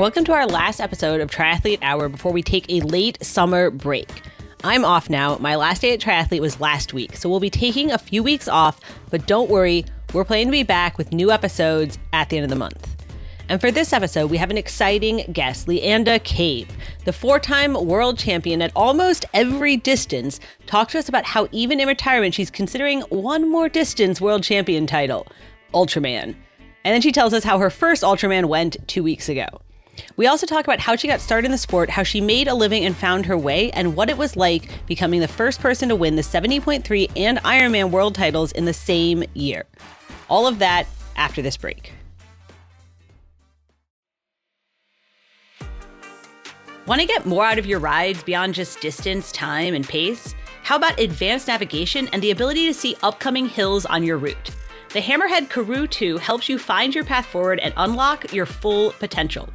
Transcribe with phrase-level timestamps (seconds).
[0.00, 4.08] Welcome to our last episode of Triathlete Hour before we take a late summer break.
[4.64, 5.36] I'm off now.
[5.36, 8.48] My last day at Triathlete was last week, so we'll be taking a few weeks
[8.48, 9.84] off, but don't worry,
[10.14, 12.96] we're planning to be back with new episodes at the end of the month.
[13.50, 16.70] And for this episode, we have an exciting guest, Leanda Cave,
[17.04, 21.78] the four time world champion at almost every distance, talk to us about how even
[21.78, 25.26] in retirement, she's considering one more distance world champion title,
[25.74, 26.34] Ultraman.
[26.84, 29.46] And then she tells us how her first Ultraman went two weeks ago.
[30.16, 32.54] We also talk about how she got started in the sport, how she made a
[32.54, 35.96] living and found her way, and what it was like becoming the first person to
[35.96, 39.64] win the 70.3 and Ironman world titles in the same year.
[40.28, 40.86] All of that
[41.16, 41.92] after this break.
[46.86, 50.34] Want to get more out of your rides beyond just distance, time, and pace?
[50.62, 54.50] How about advanced navigation and the ability to see upcoming hills on your route?
[54.92, 59.48] The Hammerhead Karoo 2 helps you find your path forward and unlock your full potential.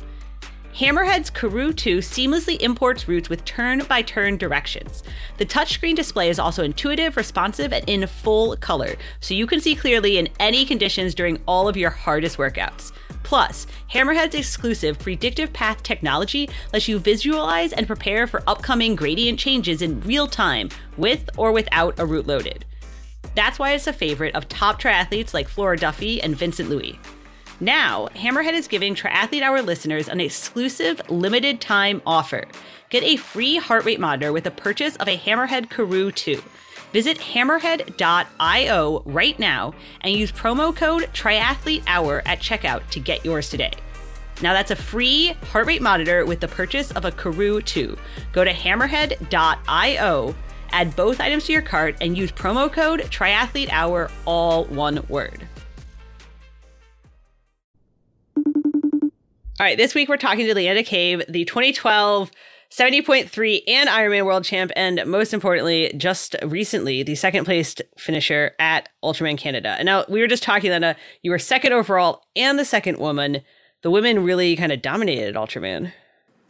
[0.76, 5.04] Hammerhead's Karoo 2 seamlessly imports routes with turn by turn directions.
[5.38, 9.74] The touchscreen display is also intuitive, responsive, and in full color, so you can see
[9.74, 12.92] clearly in any conditions during all of your hardest workouts.
[13.24, 19.82] Plus, Hammerhead's exclusive predictive path technology lets you visualize and prepare for upcoming gradient changes
[19.82, 20.68] in real time
[20.98, 22.66] with or without a route loaded.
[23.34, 26.98] That's why it's a favorite of top triathletes like Flora Duffy and Vincent Luis.
[27.60, 32.46] Now, Hammerhead is giving Triathlete Hour listeners an exclusive limited time offer.
[32.90, 36.44] Get a free heart rate monitor with the purchase of a Hammerhead Karoo 2.
[36.92, 43.50] Visit hammerhead.io right now and use promo code Triathlete Hour at checkout to get yours
[43.50, 43.72] today.
[44.42, 47.98] Now that's a free heart rate monitor with the purchase of a Karoo 2.
[48.34, 50.36] Go to hammerhead.io
[50.72, 55.48] Add both items to your cart and use promo code Triathlete Hour, all one word.
[59.58, 62.30] All right, this week we're talking to Leanda Cave, the 2012
[62.72, 68.90] 70.3 and Ironman world champ, and most importantly, just recently, the second placed finisher at
[69.02, 69.78] Ultraman Canada.
[69.80, 73.44] And now we were just talking uh, you were second overall and the second woman.
[73.82, 75.94] The women really kind of dominated Ultraman.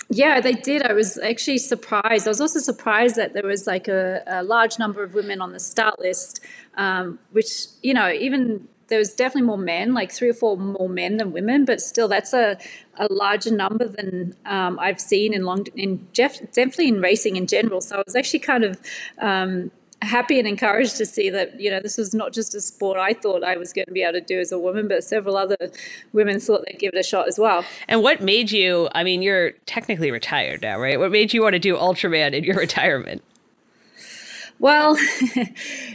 [0.09, 0.81] Yeah, they did.
[0.81, 2.25] I was actually surprised.
[2.25, 5.51] I was also surprised that there was like a, a large number of women on
[5.51, 6.39] the start list,
[6.75, 10.89] um, which, you know, even there was definitely more men, like three or four more
[10.89, 12.57] men than women, but still that's a,
[12.97, 17.47] a larger number than um, I've seen in long, in Jeff, definitely in racing in
[17.47, 17.81] general.
[17.81, 18.79] So I was actually kind of,
[19.19, 22.97] um, happy and encouraged to see that you know this was not just a sport
[22.97, 25.37] I thought I was going to be able to do as a woman, but several
[25.37, 25.57] other
[26.13, 27.65] women thought they'd give it a shot as well.
[27.87, 28.89] And what made you?
[28.93, 30.99] I mean, you're technically retired now, right?
[30.99, 33.23] What made you want to do Ultraman in your retirement?
[34.59, 34.95] Well,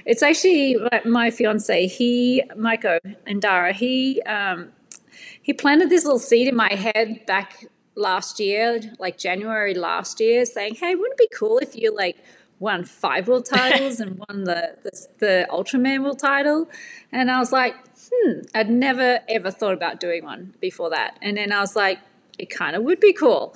[0.04, 1.86] it's actually my, my, fiance.
[1.86, 2.98] He, Maiko
[3.40, 3.72] Dara.
[3.72, 4.70] He um,
[5.42, 7.64] he planted this little seed in my head back
[7.94, 12.16] last year, like January last year, saying, "Hey, wouldn't it be cool if you like."
[12.60, 16.68] won five world titles and won the, the, the Ultraman world title.
[17.10, 17.74] And I was like,
[18.12, 21.18] hmm, I'd never ever thought about doing one before that.
[21.22, 21.98] And then I was like,
[22.38, 23.54] it kind of would be cool.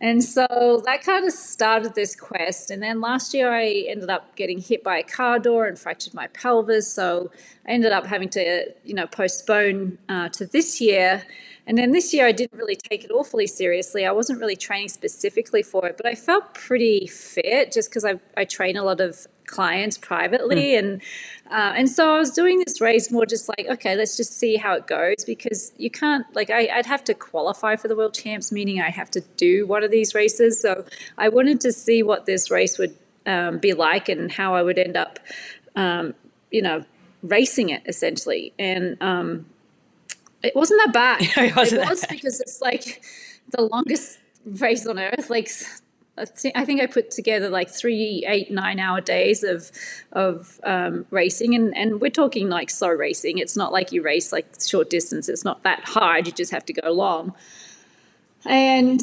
[0.00, 2.70] And so that kind of started this quest.
[2.70, 6.14] And then last year, I ended up getting hit by a car door and fractured
[6.14, 6.92] my pelvis.
[6.92, 7.32] So
[7.66, 11.24] I ended up having to, you know, postpone uh, to this year.
[11.66, 14.06] And then this year, I didn't really take it awfully seriously.
[14.06, 18.20] I wasn't really training specifically for it, but I felt pretty fit just because I,
[18.36, 20.78] I train a lot of clients privately, mm.
[20.78, 21.02] and
[21.50, 24.56] uh, and so I was doing this race more just like, okay, let's just see
[24.56, 28.14] how it goes because you can't like I, I'd have to qualify for the world
[28.14, 30.60] champs, meaning I have to do one of these races.
[30.60, 30.84] So
[31.16, 34.78] I wanted to see what this race would um, be like and how I would
[34.78, 35.18] end up,
[35.74, 36.14] um,
[36.50, 36.84] you know,
[37.22, 38.96] racing it essentially, and.
[39.02, 39.46] Um,
[40.42, 41.20] it wasn't that bad.
[41.36, 42.10] it, wasn't it was bad.
[42.10, 43.02] because it's like
[43.50, 45.30] the longest race on earth.
[45.30, 45.50] Like
[46.54, 49.70] I think I put together like three, eight, nine hour days of
[50.12, 53.38] of um, racing, and and we're talking like slow racing.
[53.38, 55.28] It's not like you race like short distance.
[55.28, 56.26] It's not that hard.
[56.26, 57.34] You just have to go long.
[58.46, 59.00] And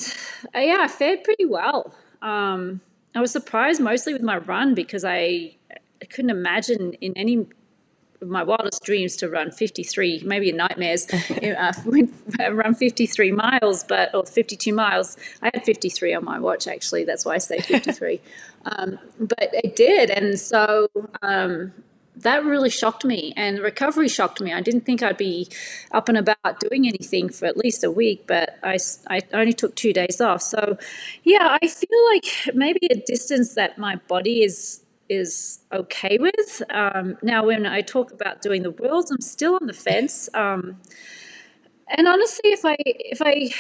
[0.56, 1.94] uh, yeah, I fared pretty well.
[2.22, 2.82] Um,
[3.14, 5.56] I was surprised mostly with my run because I
[6.02, 7.48] I couldn't imagine in any
[8.28, 11.08] my wildest dreams to run 53, maybe in nightmares,
[11.42, 11.74] uh,
[12.52, 15.18] run 53 miles, but or 52 miles.
[15.42, 17.06] I had 53 on my watch actually.
[17.06, 18.20] That's why I say 53.
[18.66, 20.88] um, but it did, and so
[21.22, 21.74] um,
[22.18, 24.54] that really shocked me, and recovery shocked me.
[24.54, 25.50] I didn't think I'd be
[25.92, 28.78] up and about doing anything for at least a week, but I,
[29.10, 30.42] I only took two days off.
[30.42, 30.78] So,
[31.24, 36.62] yeah, I feel like maybe a distance that my body is is okay with.
[36.70, 40.30] Um, now, when I talk about doing the worlds, I'm still on the fence.
[40.34, 40.78] Um,
[41.90, 43.52] and honestly, if I if I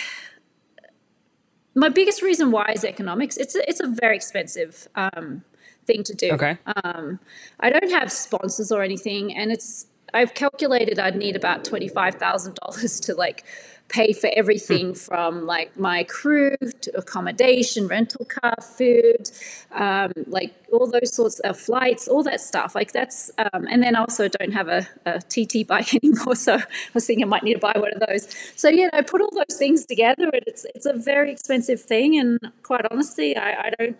[1.75, 3.37] my biggest reason why is economics.
[3.37, 5.43] It's a, it's a very expensive um,
[5.85, 6.31] thing to do.
[6.31, 6.57] Okay.
[6.83, 7.19] Um,
[7.59, 12.15] I don't have sponsors or anything, and it's I've calculated I'd need about twenty five
[12.15, 13.43] thousand dollars to like
[13.87, 14.93] pay for everything hmm.
[14.93, 19.29] from like my crew to accommodation, rental car, food,
[19.71, 22.75] um, like all those sorts of flights, all that stuff.
[22.75, 26.55] Like that's, um, and then I also don't have a, a, TT bike anymore, so
[26.55, 28.27] I was thinking I might need to buy one of those.
[28.55, 32.17] So yeah, I put all those things together, and it's it's a very expensive thing.
[32.19, 33.97] And quite honestly, I, I don't.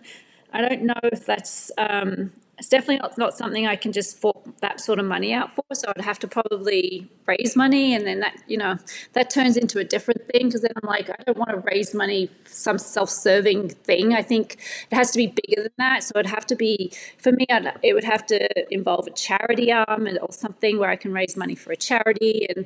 [0.53, 4.37] I don't know if that's um, it's definitely not, not something I can just fork
[4.61, 5.63] that sort of money out for.
[5.73, 8.77] So I'd have to probably raise money, and then that you know
[9.13, 11.93] that turns into a different thing because then I'm like I don't want to raise
[11.93, 14.13] money some self-serving thing.
[14.13, 14.57] I think
[14.89, 16.03] it has to be bigger than that.
[16.03, 17.45] So it'd have to be for me.
[17.49, 21.35] I'd, it would have to involve a charity arm or something where I can raise
[21.35, 22.65] money for a charity and.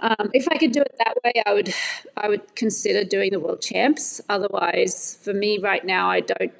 [0.00, 1.74] Um, if I could do it that way, I would
[2.16, 4.20] I would consider doing the world champs.
[4.28, 6.52] Otherwise, for me right now, I don't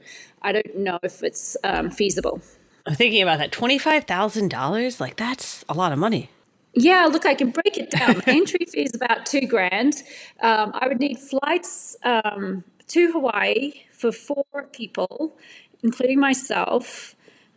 [0.42, 2.40] I don't know if it's um, feasible.
[2.86, 5.00] I'm thinking about that twenty-five thousand dollars.
[5.00, 6.30] Like that's a lot of money.
[6.74, 8.22] Yeah, look, I can break it down.
[8.26, 10.02] Entry fee is about two grand.
[10.40, 15.36] Um, I would need flights um, to Hawaii for four people,
[15.82, 17.16] including myself,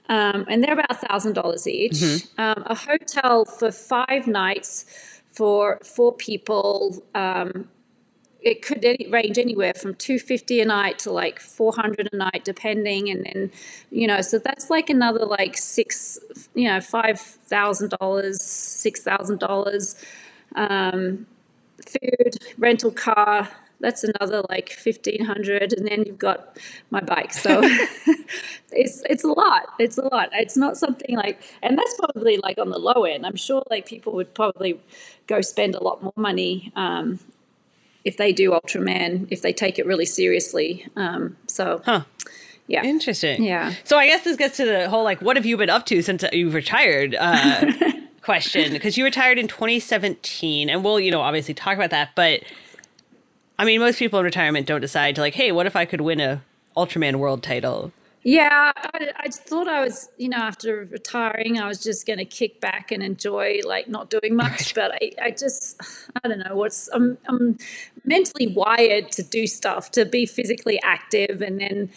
[0.09, 1.93] um, and they're about thousand dollars each.
[1.93, 2.41] Mm-hmm.
[2.41, 4.85] Um, a hotel for five nights
[5.31, 7.69] for four people um,
[8.41, 13.25] it could range anywhere from 250 a night to like 400 a night depending and
[13.25, 13.51] then
[13.91, 16.19] you know so that's like another like six
[16.53, 19.95] you know five thousand dollars six thousand dollars
[20.55, 21.25] um,
[21.85, 23.49] food rental car
[23.79, 26.57] that's another like 1500 and then you've got
[26.91, 27.61] my bike so
[28.71, 32.59] it's it's a lot it's a lot it's not something like and that's probably like
[32.59, 34.79] on the low end i'm sure like people would probably
[35.25, 37.19] go spend a lot more money um,
[38.03, 40.87] if they do Ultraman, if they take it really seriously.
[40.95, 42.03] Um, so, huh.
[42.67, 42.83] Yeah.
[42.83, 43.43] Interesting.
[43.43, 43.73] Yeah.
[43.83, 46.01] So I guess this gets to the whole like, what have you been up to
[46.01, 47.15] since you've retired?
[47.19, 47.71] Uh,
[48.21, 52.11] question because you retired in 2017, and we'll you know obviously talk about that.
[52.15, 52.41] But
[53.59, 56.01] I mean, most people in retirement don't decide to like, hey, what if I could
[56.01, 56.41] win a
[56.77, 57.91] Ultraman World title?
[58.23, 62.25] Yeah, I, I thought I was, you know, after retiring, I was just going to
[62.25, 64.75] kick back and enjoy like not doing much.
[64.75, 65.81] But I, I just,
[66.23, 67.57] I don't know what's, I'm, I'm
[68.05, 71.41] mentally wired to do stuff, to be physically active.
[71.41, 71.89] And then,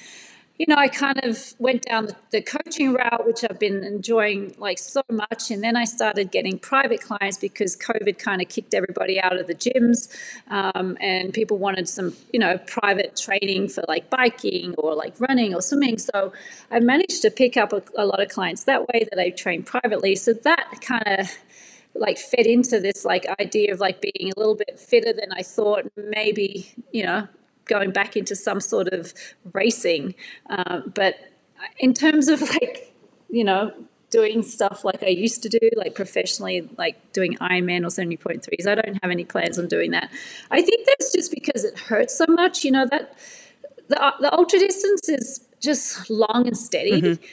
[0.59, 4.79] you know, I kind of went down the, coaching route, which I've been enjoying like
[4.79, 5.51] so much.
[5.51, 9.49] And then I started getting private clients because COVID kind of kicked everybody out of
[9.49, 10.09] the gyms.
[10.49, 15.55] Um, and people wanted some, you know, private training for like biking or like running
[15.55, 15.99] or swimming.
[15.99, 16.33] So
[16.71, 19.67] I managed to pick up a, a lot of clients that way that I trained
[19.67, 20.15] privately.
[20.15, 21.31] So that kind of
[21.97, 25.43] like fed into this like idea of like being a little bit fitter than I
[25.43, 27.29] thought maybe you know
[27.67, 29.15] going back into some sort of
[29.53, 30.15] racing.
[30.49, 31.17] Um, but
[31.79, 32.93] in terms of like,
[33.31, 33.73] you know,
[34.11, 38.75] doing stuff like I used to do, like professionally, like doing Ironman or 70.3s, I
[38.75, 40.11] don't have any plans on doing that.
[40.51, 42.65] I think that's just because it hurts so much.
[42.65, 43.19] You know, that
[43.89, 47.03] the, the ultra distance is just long and steady.
[47.03, 47.25] Mm-hmm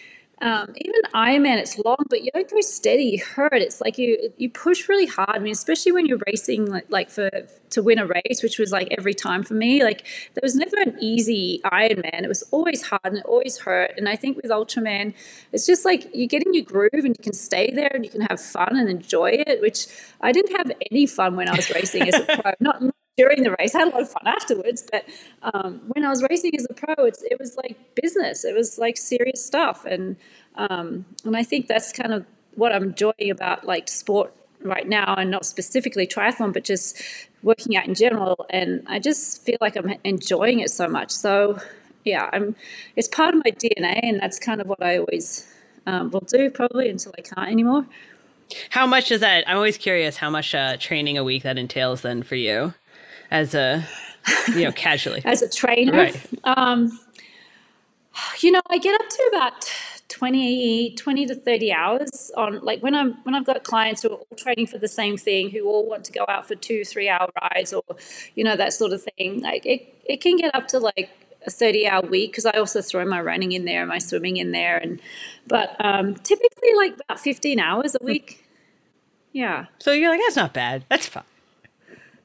[0.41, 3.03] um, even Ironman, it's long, but you don't go steady.
[3.03, 3.53] You hurt.
[3.53, 5.29] It's like you you push really hard.
[5.29, 7.29] I mean, especially when you're racing, like, like for
[7.69, 9.83] to win a race, which was like every time for me.
[9.83, 12.23] Like there was never an easy Ironman.
[12.23, 13.91] It was always hard and it always hurt.
[13.97, 15.13] And I think with Ultraman,
[15.51, 18.09] it's just like you get in your groove and you can stay there and you
[18.09, 19.61] can have fun and enjoy it.
[19.61, 19.85] Which
[20.21, 22.53] I didn't have any fun when I was racing as a pro.
[22.59, 22.81] Not
[23.17, 23.75] during the race.
[23.75, 25.05] I had a lot of fun afterwards, but
[25.43, 28.45] um, when I was racing as a pro, it was like business.
[28.45, 30.15] It was like serious stuff, and
[30.55, 32.25] um, and I think that's kind of
[32.55, 37.01] what I'm enjoying about like sport right now, and not specifically triathlon, but just
[37.43, 38.45] working out in general.
[38.49, 41.11] And I just feel like I'm enjoying it so much.
[41.11, 41.59] So
[42.05, 42.55] yeah, I'm.
[42.95, 45.47] It's part of my DNA, and that's kind of what I always
[45.85, 47.85] um, will do probably until I can't anymore.
[48.69, 49.45] How much is that?
[49.47, 52.73] I'm always curious how much uh, training a week that entails then for you
[53.31, 53.85] as a
[54.49, 55.21] you know casually.
[55.25, 55.93] As a trainer?
[55.93, 56.27] Right.
[56.43, 56.99] Um,
[58.41, 59.71] you know i get up to about
[60.09, 64.15] 20 20 to 30 hours on like when i'm when i've got clients who are
[64.15, 67.07] all training for the same thing who all want to go out for two three
[67.07, 67.83] hour rides or
[68.35, 71.09] you know that sort of thing like it, it can get up to like
[71.45, 74.37] a 30 hour week because i also throw my running in there and my swimming
[74.37, 75.01] in there and
[75.47, 78.05] but um, typically like about 15 hours a hmm.
[78.05, 78.45] week.
[79.33, 79.65] Yeah.
[79.79, 80.85] So you're like that's not bad.
[80.87, 81.23] That's fine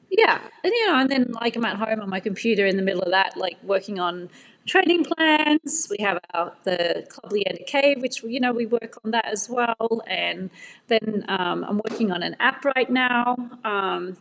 [0.09, 2.83] yeah, and you know, and then like I'm at home on my computer in the
[2.83, 4.29] middle of that, like working on
[4.65, 5.87] training plans.
[5.89, 9.49] We have our the Club Leanda Cave, which you know we work on that as
[9.49, 10.49] well, and
[10.87, 13.37] then um, I'm working on an app right now.
[13.63, 14.17] Um,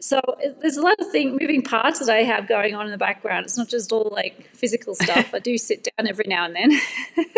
[0.00, 0.20] so
[0.60, 3.46] there's a lot of thing moving parts that I have going on in the background.
[3.46, 5.34] It's not just all like physical stuff.
[5.34, 6.80] I do sit down every now and then.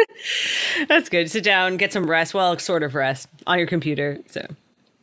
[0.88, 1.30] That's good.
[1.30, 2.34] Sit down, get some rest.
[2.34, 4.18] Well, sort of rest on your computer.
[4.26, 4.46] So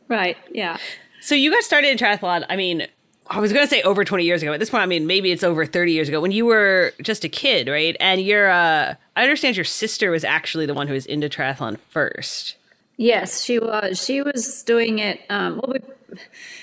[0.06, 0.76] right, yeah.
[1.20, 2.44] So you got started in triathlon.
[2.48, 2.86] I mean,
[3.30, 4.52] I was going to say over 20 years ago.
[4.52, 7.24] At this point, I mean, maybe it's over 30 years ago when you were just
[7.24, 7.96] a kid, right?
[8.00, 11.78] And you're, uh, I understand your sister was actually the one who was into triathlon
[11.90, 12.56] first.
[12.96, 14.02] Yes, she was.
[14.02, 15.20] She was doing it.
[15.30, 16.18] Um, well, we,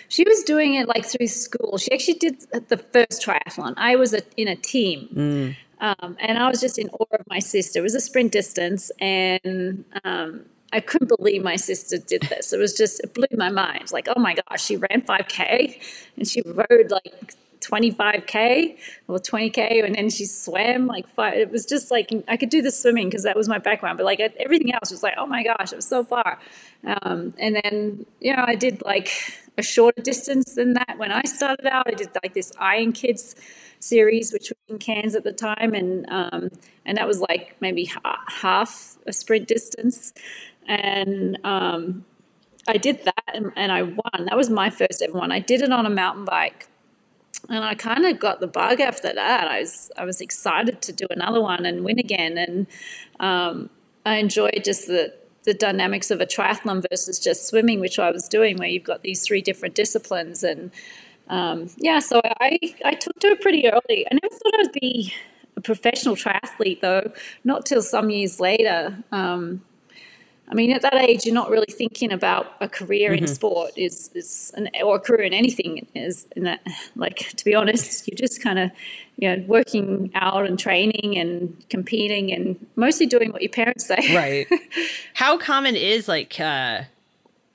[0.09, 1.77] she was doing it like through school.
[1.77, 3.73] She actually did the first triathlon.
[3.77, 5.07] I was a, in a team.
[5.13, 5.55] Mm.
[5.79, 7.79] Um, and I was just in awe of my sister.
[7.79, 10.45] It was a sprint distance, and um,
[10.75, 12.51] I couldn't believe my sister did this.
[12.51, 13.93] It was just, it blew my mind.
[13.93, 15.81] Like, oh my gosh, she ran 5K
[16.17, 18.77] and she rode like 25K
[19.07, 21.35] or 20K and then she swam like five.
[21.35, 24.03] It was just like, I could do the swimming because that was my background, but
[24.03, 26.39] like everything else was like, oh my gosh, it was so far.
[26.85, 29.09] Um, and then, you know, I did like
[29.57, 31.87] a shorter distance than that when I started out.
[31.87, 33.35] I did like this Iron Kids
[33.79, 36.49] series, which was in Cairns at the time, and um,
[36.85, 37.89] and that was like maybe
[38.27, 40.13] half a sprint distance
[40.67, 42.05] and um,
[42.67, 44.25] I did that and, and, I won.
[44.25, 45.31] That was my first ever one.
[45.31, 46.67] I did it on a mountain bike,
[47.49, 49.47] and I kind of got the bug after that.
[49.47, 52.67] I was I was excited to do another one and win again, and
[53.19, 53.69] um,
[54.05, 58.27] I enjoyed just the the dynamics of a triathlon versus just swimming, which I was
[58.27, 60.71] doing, where you've got these three different disciplines, and
[61.27, 64.05] um, yeah, so I I took to it pretty early.
[64.11, 65.13] I never thought I'd be
[65.55, 67.11] a professional triathlete though,
[67.43, 69.03] not till some years later.
[69.11, 69.61] Um,
[70.47, 73.25] I mean, at that age, you're not really thinking about a career mm-hmm.
[73.25, 76.65] in sport is is an, or a career in anything is in that.
[76.95, 78.71] Like to be honest, you're just kind of
[79.17, 84.15] you know working out and training and competing and mostly doing what your parents say.
[84.15, 84.47] Right.
[85.15, 86.85] how common is like because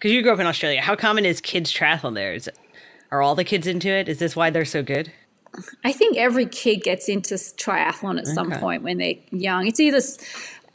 [0.05, 0.81] uh, you grew up in Australia?
[0.81, 2.35] How common is kids triathlon there?
[2.35, 2.59] Is it,
[3.13, 4.09] are all the kids into it?
[4.09, 5.13] Is this why they're so good?
[5.85, 8.35] I think every kid gets into triathlon at okay.
[8.35, 9.67] some point when they're young.
[9.67, 10.01] It's either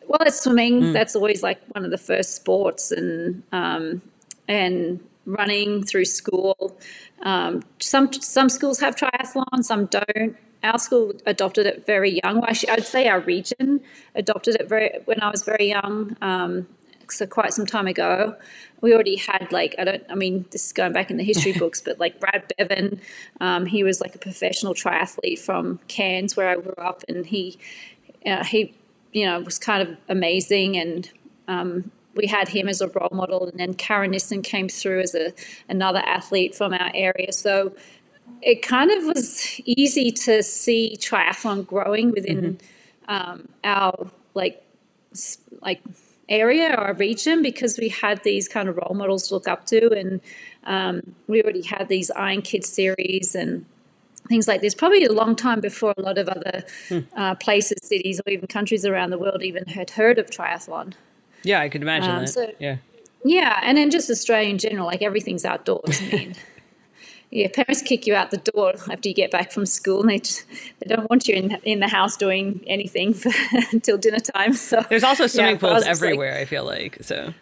[0.07, 0.81] well, it's swimming.
[0.81, 0.93] Mm.
[0.93, 4.01] That's always like one of the first sports, and um,
[4.47, 6.77] and running through school.
[7.23, 10.37] Um, some some schools have triathlon, some don't.
[10.63, 12.35] Our school adopted it very young.
[12.35, 13.81] Well, actually, I'd say our region
[14.15, 16.15] adopted it very when I was very young.
[16.21, 16.67] Um,
[17.09, 18.35] so quite some time ago,
[18.81, 20.03] we already had like I don't.
[20.09, 22.99] I mean, this is going back in the history books, but like Brad Beven,
[23.41, 27.57] um, he was like a professional triathlete from Cairns, where I grew up, and he
[28.25, 28.73] uh, he
[29.15, 30.75] you know, it was kind of amazing.
[30.75, 31.09] And
[31.47, 33.47] um, we had him as a role model.
[33.47, 35.33] And then Karen Nissen came through as a,
[35.69, 37.31] another athlete from our area.
[37.31, 37.73] So
[38.41, 42.59] it kind of was easy to see triathlon growing within
[43.07, 43.15] mm-hmm.
[43.15, 44.61] um, our like
[45.61, 45.81] like
[46.27, 49.93] area or region because we had these kind of role models to look up to
[49.93, 50.19] and
[50.65, 53.65] um, we already had these Iron kid series and
[54.27, 56.99] things like this, probably a long time before a lot of other hmm.
[57.15, 60.93] uh, places, cities, or even countries around the world even had heard of triathlon.
[61.43, 62.29] Yeah, I could imagine um, that.
[62.29, 62.77] So, yeah.
[63.23, 65.99] Yeah, and then just Australia in general, like everything's outdoors.
[65.99, 66.35] I mean,
[67.31, 70.19] yeah, parents kick you out the door after you get back from school, and they
[70.19, 70.45] just,
[70.79, 73.31] they don't want you in in the house doing anything for,
[73.71, 74.53] until dinner time.
[74.53, 76.33] So there's also swimming yeah, pools everywhere.
[76.33, 77.33] Like, I feel like so.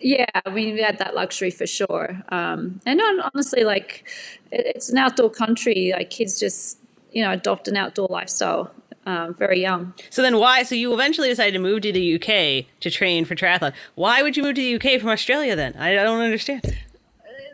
[0.00, 2.22] Yeah, I mean, we had that luxury for sure.
[2.30, 3.00] Um, and
[3.34, 4.08] honestly, like,
[4.50, 5.92] it's an outdoor country.
[5.94, 6.78] Like, kids just,
[7.12, 8.72] you know, adopt an outdoor lifestyle
[9.06, 9.94] um, very young.
[10.10, 10.62] So then why?
[10.62, 13.72] So you eventually decided to move to the UK to train for triathlon.
[13.94, 15.74] Why would you move to the UK from Australia then?
[15.78, 16.76] I, I don't understand.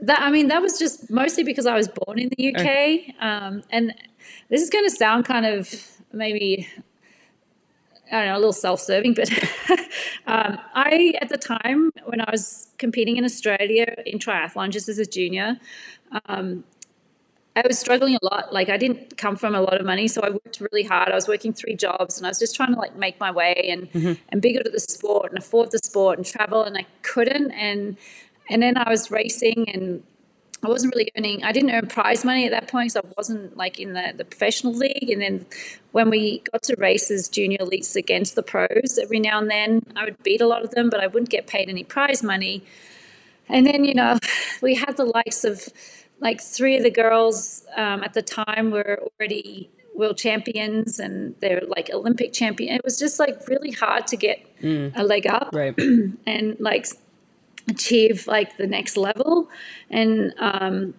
[0.02, 3.14] That I mean, that was just mostly because I was born in the UK.
[3.20, 3.94] Um, and
[4.50, 5.72] this is going to sound kind of
[6.12, 6.68] maybe
[8.12, 9.30] I don't know, a little self-serving, but
[10.26, 14.98] um, I, at the time when I was competing in Australia in triathlon, just as
[14.98, 15.58] a junior,
[16.26, 16.64] um,
[17.56, 18.52] I was struggling a lot.
[18.52, 21.10] Like I didn't come from a lot of money, so I worked really hard.
[21.10, 23.54] I was working three jobs, and I was just trying to like make my way
[23.70, 24.12] and mm-hmm.
[24.28, 27.50] and be good at the sport and afford the sport and travel, and I couldn't.
[27.52, 27.96] And
[28.50, 30.02] and then I was racing and
[30.62, 33.56] I wasn't really earning, I didn't earn prize money at that point, so I wasn't
[33.56, 35.10] like in the, the professional league.
[35.10, 35.46] And then
[35.92, 40.04] when we got to races, junior leagues against the pros, every now and then I
[40.04, 42.64] would beat a lot of them, but I wouldn't get paid any prize money.
[43.48, 44.18] And then, you know,
[44.62, 45.68] we had the likes of
[46.20, 51.62] like three of the girls um, at the time were already world champions and they're
[51.68, 52.74] like Olympic champion.
[52.74, 54.92] It was just like really hard to get mm.
[54.96, 55.50] a leg up.
[55.52, 55.74] Right.
[56.26, 56.86] and like
[57.68, 59.48] achieve like the next level.
[59.90, 60.94] And um,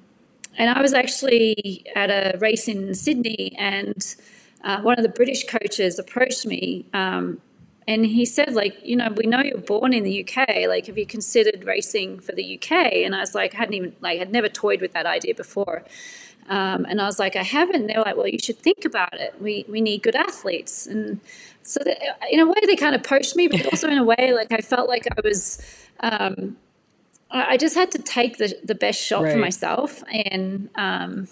[0.57, 4.15] and I was actually at a race in Sydney, and
[4.63, 6.85] uh, one of the British coaches approached me.
[6.93, 7.41] Um,
[7.87, 10.97] and he said like you know we know you're born in the uk like have
[10.97, 14.31] you considered racing for the uk and i was like i hadn't even like had
[14.31, 15.83] never toyed with that idea before.
[16.49, 17.87] Um, and i was like i haven't.
[17.87, 19.35] They're like well you should think about it.
[19.41, 20.87] We we need good athletes.
[20.87, 21.19] And
[21.67, 21.97] so that,
[22.31, 24.57] in a way they kind of poached me but also in a way like i
[24.57, 25.61] felt like i was
[25.99, 26.57] um,
[27.29, 29.33] I just had to take the, the best shot right.
[29.33, 31.27] for myself and um,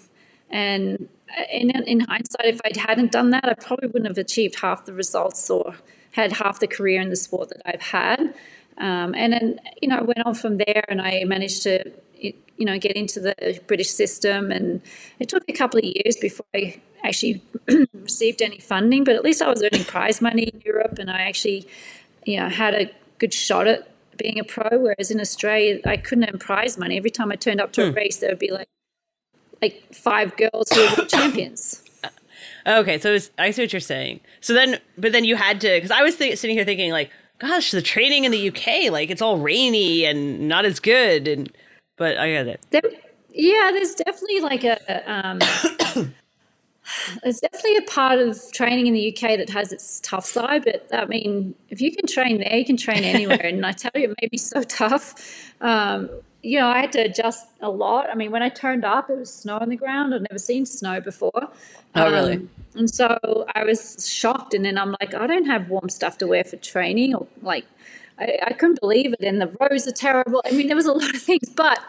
[0.50, 1.08] and
[1.50, 4.92] in, in hindsight, if I hadn't done that, I probably wouldn't have achieved half the
[4.92, 5.74] results or
[6.12, 8.34] had half the career in the sport that I've had.
[8.78, 11.90] Um, and then, you know, I went on from there and I managed to,
[12.20, 14.50] you know, get into the British system.
[14.50, 14.82] And
[15.18, 17.42] it took a couple of years before I actually
[17.92, 21.22] received any funding, but at least I was earning prize money in Europe and I
[21.22, 21.66] actually,
[22.24, 24.68] you know, had a good shot at being a pro.
[24.78, 26.96] Whereas in Australia, I couldn't earn prize money.
[26.96, 27.96] Every time I turned up to a hmm.
[27.96, 28.68] race, there would be like,
[29.62, 31.82] like five girls who were champions.
[32.66, 34.18] Okay, so was, I see what you're saying.
[34.40, 37.12] So then, but then you had to, because I was th- sitting here thinking like,
[37.38, 41.52] gosh, the training in the UK, like it's all rainy and not as good, and
[41.96, 42.66] but I get it.
[42.70, 42.82] There,
[43.32, 44.78] yeah, there's definitely like a.
[45.06, 46.14] Um,
[47.22, 50.88] there's definitely a part of training in the UK that has its tough side, but
[50.92, 53.44] I mean, if you can train there, you can train anywhere.
[53.44, 55.14] and I tell you, it may be so tough.
[55.60, 56.10] Um,
[56.42, 58.08] you know, I had to adjust a lot.
[58.08, 60.14] I mean, when I turned up, it was snow on the ground.
[60.14, 61.48] I'd never seen snow before.
[61.96, 62.36] Oh, really?
[62.36, 64.54] Um, and so I was shocked.
[64.54, 67.16] And then I'm like, I don't have warm stuff to wear for training.
[67.16, 67.64] Or like,
[68.18, 69.24] I, I couldn't believe it.
[69.24, 70.42] And the roads are terrible.
[70.46, 71.80] I mean, there was a lot of things, but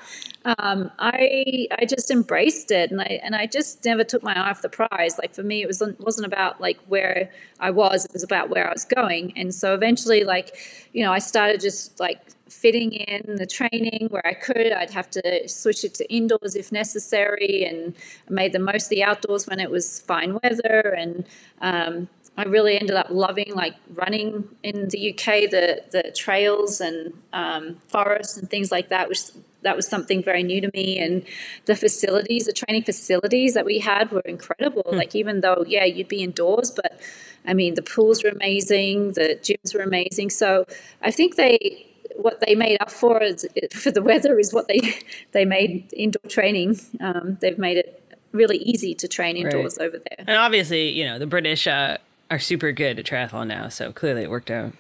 [0.46, 4.50] um, I I just embraced it, and I and I just never took my eye
[4.50, 5.18] off the prize.
[5.18, 7.30] Like for me, it was wasn't about like where
[7.60, 9.34] I was; it was about where I was going.
[9.36, 10.58] And so eventually, like
[10.94, 14.72] you know, I started just like fitting in the training where I could.
[14.72, 17.94] I'd have to switch it to indoors if necessary, and
[18.30, 20.96] I made the most of the outdoors when it was fine weather.
[20.98, 21.26] And
[21.62, 22.08] um,
[22.38, 27.78] I really ended up loving like running in the UK, the the trails and um,
[27.88, 29.22] forests and things like that, which
[29.64, 31.00] that was something very new to me.
[31.00, 31.26] And
[31.66, 34.86] the facilities, the training facilities that we had were incredible.
[34.90, 34.98] Hmm.
[34.98, 37.00] Like even though, yeah, you'd be indoors, but
[37.46, 40.30] I mean, the pools were amazing, the gyms were amazing.
[40.30, 40.66] So
[41.02, 44.80] I think they what they made up for is, for the weather is what they
[45.32, 46.80] they made indoor training.
[47.00, 49.88] Um, they've made it really easy to train indoors right.
[49.88, 50.26] over there.
[50.28, 51.98] And obviously, you know, the British uh,
[52.30, 54.74] are super good at triathlon now, so clearly it worked out.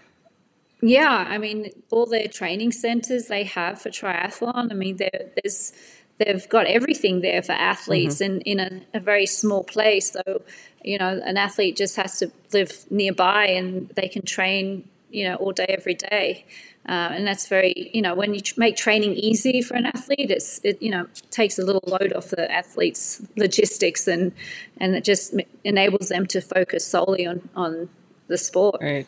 [0.81, 4.71] Yeah, I mean, all their training centers they have for triathlon.
[4.71, 5.73] I mean, there's
[6.19, 8.41] they've got everything there for athletes mm-hmm.
[8.45, 8.60] in, in
[8.93, 10.12] a, a, very small place.
[10.12, 10.41] So,
[10.83, 15.36] you know, an athlete just has to live nearby and they can train, you know,
[15.36, 16.45] all day, every day.
[16.88, 20.62] Uh, and that's very, you know, when you make training easy for an athlete, it's,
[20.63, 24.32] it, you know, takes a little load off the athlete's logistics and,
[24.80, 25.34] and it just
[25.65, 27.89] enables them to focus solely on, on
[28.28, 28.78] the sport.
[28.82, 29.06] Right.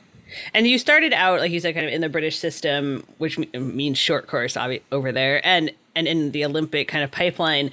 [0.53, 3.97] And you started out, like you said, kind of in the British system, which means
[3.97, 4.57] short course
[4.91, 7.71] over there, and and in the Olympic kind of pipeline.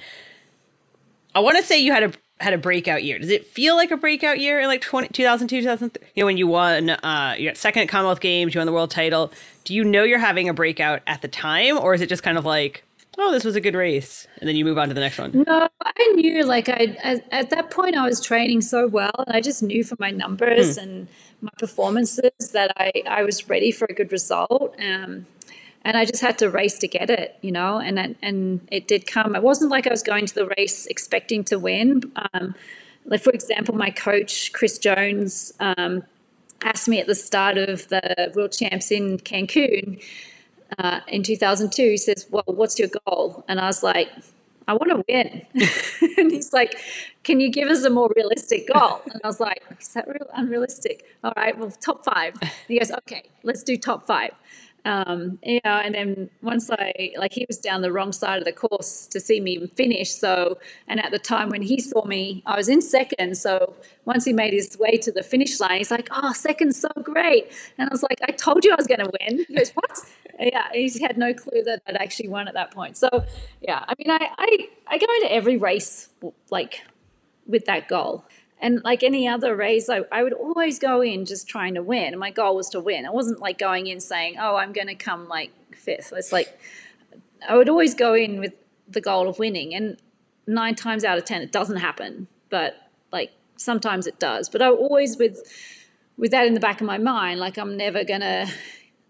[1.35, 3.17] I want to say you had a had a breakout year.
[3.19, 6.07] Does it feel like a breakout year in like 20, 2002, 2003?
[6.15, 8.73] You know, when you won, uh, you got second at Commonwealth Games, you won the
[8.73, 9.31] world title.
[9.63, 12.37] Do you know you're having a breakout at the time, or is it just kind
[12.37, 12.83] of like,
[13.17, 15.43] oh, this was a good race, and then you move on to the next one?
[15.47, 19.35] No, I knew like I at, at that point I was training so well, and
[19.35, 20.83] I just knew from my numbers hmm.
[20.83, 21.07] and
[21.41, 24.75] my performances that I I was ready for a good result.
[24.79, 25.25] Um,
[25.83, 29.07] and I just had to race to get it, you know, and and it did
[29.07, 29.35] come.
[29.35, 32.11] It wasn't like I was going to the race expecting to win.
[32.33, 32.55] Um,
[33.05, 36.03] like for example, my coach Chris Jones um,
[36.61, 40.03] asked me at the start of the World Champs in Cancun
[40.77, 41.81] uh, in 2002.
[41.81, 44.09] He says, "Well, what's your goal?" And I was like,
[44.67, 45.45] "I want to win."
[46.17, 46.75] and he's like,
[47.23, 50.27] "Can you give us a more realistic goal?" And I was like, "Is that real
[50.33, 52.35] unrealistic?" All right, well, top five.
[52.41, 54.31] And he goes, "Okay, let's do top five.
[54.87, 58.45] Um, you know, and then once I like he was down the wrong side of
[58.45, 60.11] the course to see me finish.
[60.13, 63.37] So, and at the time when he saw me, I was in second.
[63.37, 66.89] So once he made his way to the finish line, he's like, "Oh, second's so
[67.03, 69.71] great!" And I was like, "I told you I was going to win." He goes,
[69.71, 69.99] "What?"
[70.39, 72.95] yeah, he had no clue that I'd actually won at that point.
[72.95, 73.09] So,
[73.61, 76.09] yeah, I mean, I I, I go into every race
[76.49, 76.81] like
[77.45, 78.23] with that goal.
[78.59, 82.05] And like any other race, I, I would always go in just trying to win.
[82.05, 83.05] And my goal was to win.
[83.05, 86.11] I wasn't like going in saying, oh, I'm going to come like fifth.
[86.15, 86.59] It's like
[87.47, 88.53] I would always go in with
[88.87, 89.75] the goal of winning.
[89.75, 89.97] And
[90.47, 92.27] nine times out of 10, it doesn't happen.
[92.49, 92.75] But
[93.11, 94.49] like sometimes it does.
[94.49, 95.39] But I always with,
[96.17, 98.51] with that in the back of my mind, like I'm never going to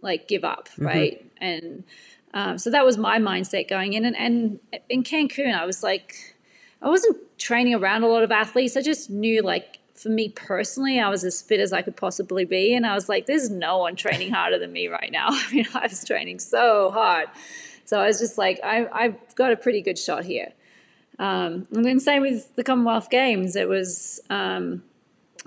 [0.02, 0.68] like give up.
[0.70, 0.86] Mm-hmm.
[0.86, 1.32] Right.
[1.40, 1.86] And
[2.34, 4.04] um, so that was my mindset going in.
[4.04, 6.36] And, and in Cancun, I was like,
[6.82, 8.78] I wasn't training around a lot of athletes.
[8.78, 12.46] I just knew like for me personally, I was as fit as I could possibly
[12.46, 12.74] be.
[12.76, 15.28] And I was like, there's no one training harder than me right now.
[15.30, 17.28] I mean, I was training so hard.
[17.86, 20.54] So I was just like, I, I've got a pretty good shot here.
[21.20, 23.56] Um, and then same with the Commonwealth Games.
[23.56, 24.84] It was um,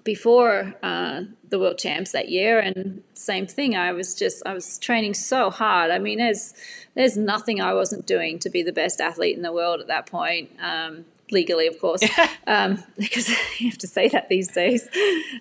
[0.03, 3.77] before uh, the World Champs that year, and same thing.
[3.77, 5.91] I was just I was training so hard.
[5.91, 6.55] I mean, there's
[6.95, 10.07] there's nothing I wasn't doing to be the best athlete in the world at that
[10.07, 10.51] point.
[10.61, 12.03] Um, legally, of course,
[12.47, 14.89] um, because you have to say that these days.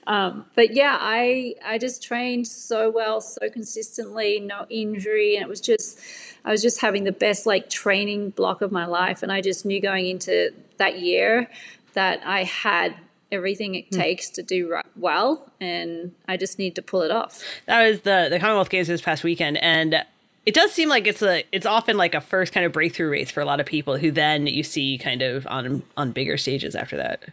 [0.07, 5.49] Um, but yeah, I I just trained so well, so consistently, no injury, and it
[5.49, 5.99] was just
[6.45, 9.65] I was just having the best like training block of my life, and I just
[9.65, 11.49] knew going into that year
[11.93, 12.95] that I had
[13.31, 13.97] everything it hmm.
[13.97, 17.43] takes to do well, and I just need to pull it off.
[17.65, 20.03] That was the the Commonwealth Games this past weekend, and
[20.49, 23.29] it does seem like it's a it's often like a first kind of breakthrough race
[23.29, 26.73] for a lot of people who then you see kind of on on bigger stages
[26.73, 27.25] after that.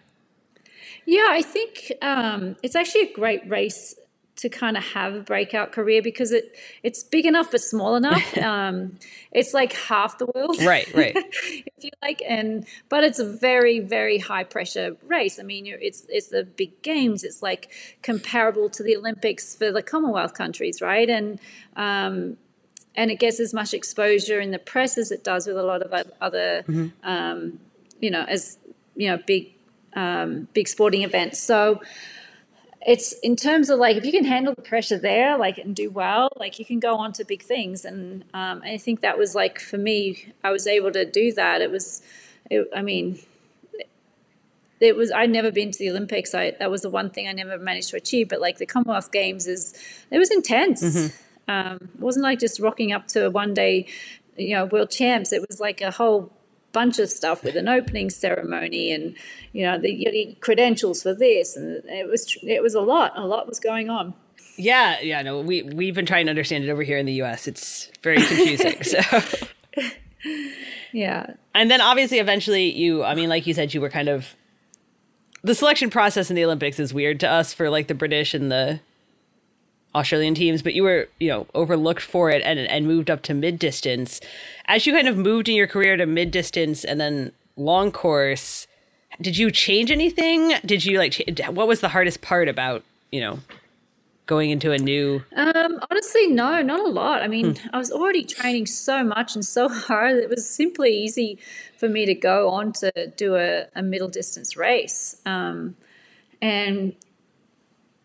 [1.06, 3.94] Yeah, I think um, it's actually a great race
[4.36, 8.22] to kind of have a breakout career because it it's big enough but small enough.
[8.46, 8.98] Um,
[9.32, 10.86] it's like half the world, right?
[10.94, 11.16] Right.
[11.16, 15.40] if you like, and but it's a very very high pressure race.
[15.40, 17.24] I mean, it's it's the big games.
[17.24, 17.70] It's like
[18.02, 21.08] comparable to the Olympics for the Commonwealth countries, right?
[21.08, 21.40] And
[21.76, 22.36] um,
[22.96, 25.82] and it gets as much exposure in the press as it does with a lot
[25.82, 26.88] of other, mm-hmm.
[27.02, 27.58] um,
[28.00, 28.58] you know, as
[28.94, 29.52] you know, big
[29.94, 31.40] um, big sporting events.
[31.40, 31.80] So
[32.86, 35.90] it's in terms of like if you can handle the pressure there like and do
[35.90, 39.34] well like you can go on to big things and um, i think that was
[39.34, 42.00] like for me i was able to do that it was
[42.48, 43.18] it, i mean
[44.78, 47.32] it was i'd never been to the olympics I, that was the one thing i
[47.32, 49.74] never managed to achieve but like the commonwealth games is
[50.12, 51.25] it was intense mm-hmm.
[51.48, 53.86] Um, it wasn't like just rocking up to a one day
[54.36, 55.32] you know world champs?
[55.32, 56.32] It was like a whole
[56.72, 59.16] bunch of stuff with an opening ceremony and
[59.52, 63.46] you know the credentials for this and it was it was a lot a lot
[63.46, 64.14] was going on.
[64.58, 67.46] Yeah yeah no we we've been trying to understand it over here in the us
[67.46, 69.00] it's very confusing so.
[70.96, 71.34] Yeah.
[71.54, 74.34] And then obviously eventually you i mean like you said you were kind of
[75.42, 78.50] the selection process in the olympics is weird to us for like the british and
[78.50, 78.80] the
[79.96, 83.34] Australian teams, but you were, you know, overlooked for it and and moved up to
[83.34, 84.20] mid distance.
[84.66, 88.66] As you kind of moved in your career to mid distance and then long course,
[89.20, 90.52] did you change anything?
[90.64, 93.40] Did you like what was the hardest part about, you know,
[94.26, 97.68] going into a new um honestly no not a lot i mean hmm.
[97.72, 101.38] i was already training so much and so hard it was simply easy
[101.76, 105.76] for me to go on to do a, a middle distance race um
[106.42, 106.92] and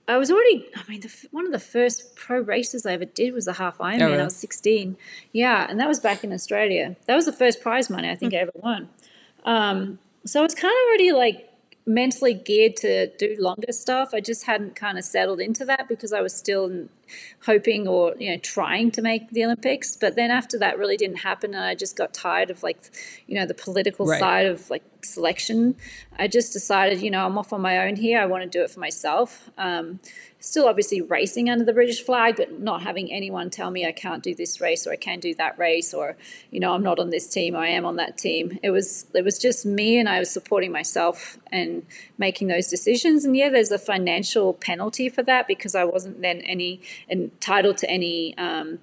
[0.08, 3.34] I was already, I mean, the, one of the first pro races I ever did
[3.34, 4.02] was a half Ironman.
[4.02, 4.20] Oh, really?
[4.20, 4.98] I was 16.
[5.32, 5.68] Yeah.
[5.70, 6.96] And that was back in Australia.
[7.06, 8.38] That was the first prize money I think mm.
[8.38, 8.90] I ever won.
[9.46, 11.51] Um, so I was kind of already like
[11.94, 14.14] mentally geared to do longer stuff.
[14.14, 16.88] I just hadn't kind of settled into that because I was still
[17.46, 19.96] hoping or you know trying to make the Olympics.
[19.96, 22.80] But then after that really didn't happen, and I just got tired of like
[23.28, 24.20] you know the political right.
[24.20, 25.76] side of like selection.
[26.18, 28.20] I just decided you know I'm off on my own here.
[28.20, 29.50] I want to do it for myself.
[29.58, 30.00] Um,
[30.42, 34.22] still obviously racing under the British flag, but not having anyone tell me I can't
[34.22, 36.18] do this race or I can do that race or
[36.50, 38.60] you know I'm not on this team, I am on that team.
[38.62, 41.86] It was it was just me and I was supporting myself and
[42.18, 43.24] making those decisions.
[43.24, 47.90] And yeah, there's a financial penalty for that because I wasn't then any entitled to
[47.90, 48.38] any.
[48.38, 48.80] Um,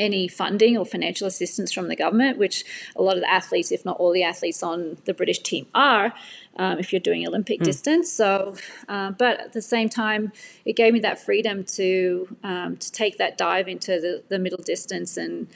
[0.00, 2.64] any funding or financial assistance from the government, which
[2.96, 6.12] a lot of the athletes, if not all the athletes on the British team, are
[6.56, 7.64] um, if you're doing Olympic mm.
[7.64, 8.10] distance.
[8.10, 8.56] So,
[8.88, 10.32] uh, but at the same time,
[10.64, 14.62] it gave me that freedom to um, to take that dive into the, the middle
[14.62, 15.46] distance, and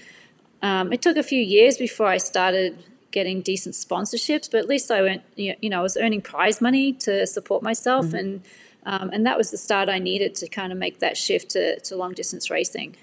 [0.62, 2.78] um, it took a few years before I started
[3.10, 4.50] getting decent sponsorships.
[4.50, 8.06] But at least I went, you know, I was earning prize money to support myself,
[8.06, 8.16] mm-hmm.
[8.16, 8.42] and
[8.86, 11.80] um, and that was the start I needed to kind of make that shift to,
[11.80, 12.96] to long distance racing.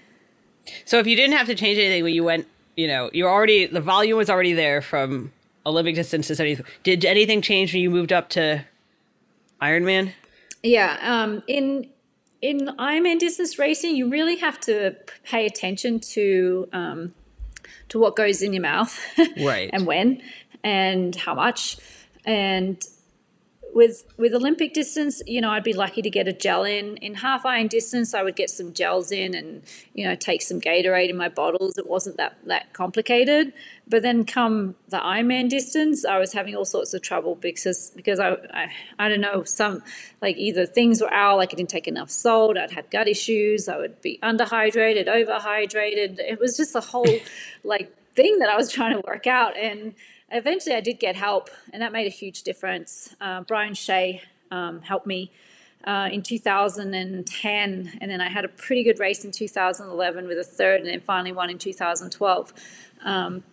[0.85, 3.65] So if you didn't have to change anything when you went, you know, you already
[3.65, 5.31] the volume was already there from
[5.65, 6.65] Olympic distance to anything.
[6.83, 8.63] Did anything change when you moved up to
[9.61, 10.13] Ironman?
[10.63, 11.89] Yeah, um, in
[12.41, 17.13] in Ironman distance racing, you really have to pay attention to um,
[17.89, 18.99] to what goes in your mouth,
[19.37, 20.21] right, and when,
[20.63, 21.77] and how much,
[22.25, 22.81] and
[23.73, 26.97] with with Olympic distance, you know, I'd be lucky to get a gel in.
[26.97, 30.59] In half iron distance, I would get some gels in and you know take some
[30.59, 31.77] Gatorade in my bottles.
[31.77, 33.53] It wasn't that that complicated.
[33.87, 38.19] But then come the Ironman distance, I was having all sorts of trouble because because
[38.19, 39.83] I I, I don't know some
[40.21, 42.57] like either things were out, like I didn't take enough salt.
[42.57, 43.67] I'd have gut issues.
[43.67, 46.19] I would be underhydrated, overhydrated.
[46.19, 47.19] It was just a whole
[47.63, 49.93] like thing that I was trying to work out and
[50.31, 53.15] eventually I did get help, and that made a huge difference.
[53.19, 55.31] Uh, Brian Shea um, helped me
[55.83, 60.43] uh, in 2010, and then I had a pretty good race in 2011 with a
[60.43, 62.53] third, and then finally won in 2012.
[63.03, 63.43] Um,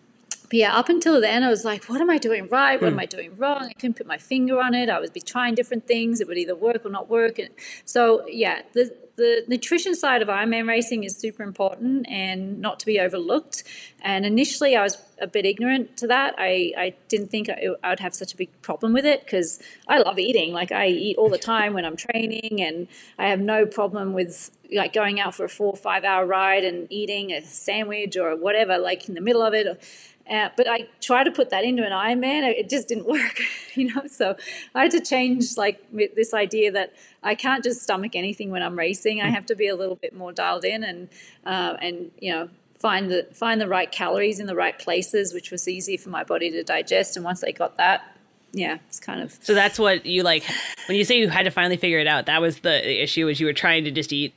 [0.48, 2.80] but yeah, up until then, I was like, what am I doing right?
[2.80, 3.00] What am hmm.
[3.00, 3.64] I doing wrong?
[3.64, 4.88] I couldn't put my finger on it.
[4.88, 6.20] I would be trying different things.
[6.20, 7.38] It would either work or not work.
[7.38, 7.50] And
[7.84, 12.86] so, yeah, the, the nutrition side of Ironman racing is super important and not to
[12.86, 13.64] be overlooked.
[14.00, 16.34] And initially, I was a bit ignorant to that.
[16.38, 19.60] I, I didn't think I, I would have such a big problem with it because
[19.86, 20.54] I love eating.
[20.54, 24.50] Like, I eat all the time when I'm training, and I have no problem with
[24.72, 28.36] like going out for a four or five hour ride and eating a sandwich or
[28.36, 29.82] whatever, like in the middle of it.
[30.30, 32.42] Uh, but I tried to put that into an Ironman.
[32.48, 33.40] It just didn't work,
[33.74, 34.06] you know.
[34.06, 34.36] So
[34.74, 38.78] I had to change like this idea that I can't just stomach anything when I'm
[38.78, 39.22] racing.
[39.22, 41.08] I have to be a little bit more dialed in and
[41.46, 45.50] uh, and you know find the find the right calories in the right places, which
[45.50, 47.16] was easy for my body to digest.
[47.16, 48.16] And once I got that,
[48.52, 49.38] yeah, it's kind of.
[49.42, 50.44] So that's what you like
[50.86, 52.26] when you say you had to finally figure it out.
[52.26, 54.34] That was the issue, was you were trying to just eat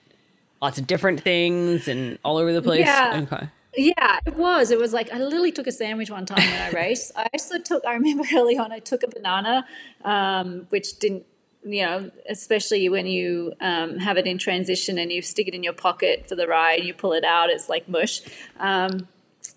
[0.62, 2.86] lots of different things and all over the place.
[2.86, 3.25] Yeah.
[3.32, 3.47] Okay.
[3.76, 4.72] Yeah, it was.
[4.72, 7.12] It was like I literally took a sandwich one time when I raced.
[7.16, 7.86] I also took.
[7.86, 9.66] I remember early on, I took a banana,
[10.04, 11.26] um, which didn't.
[11.64, 15.62] You know, especially when you um, have it in transition and you stick it in
[15.62, 18.22] your pocket for the ride, you pull it out, it's like mush.
[18.60, 19.08] Um,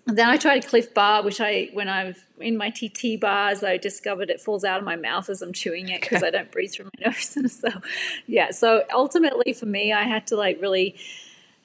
[0.05, 4.29] then I tried Clif Bar, which I, when I'm in my TT bars, I discovered
[4.29, 6.91] it falls out of my mouth as I'm chewing it because I don't breathe through
[6.99, 7.37] my nose.
[7.51, 7.69] so,
[8.27, 8.51] yeah.
[8.51, 10.95] So ultimately, for me, I had to like really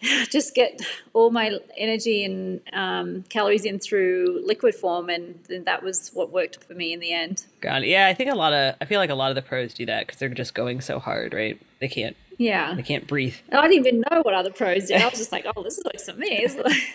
[0.30, 0.80] just get
[1.12, 6.64] all my energy and um, calories in through liquid form, and that was what worked
[6.64, 7.44] for me in the end.
[7.60, 7.88] Got it.
[7.88, 9.86] Yeah, I think a lot of I feel like a lot of the pros do
[9.86, 11.60] that because they're just going so hard, right?
[11.80, 12.16] They can't.
[12.38, 12.74] Yeah.
[12.74, 13.34] They can't breathe.
[13.52, 15.02] I didn't even know what other pros did.
[15.02, 16.46] I was just like, oh, this works for me.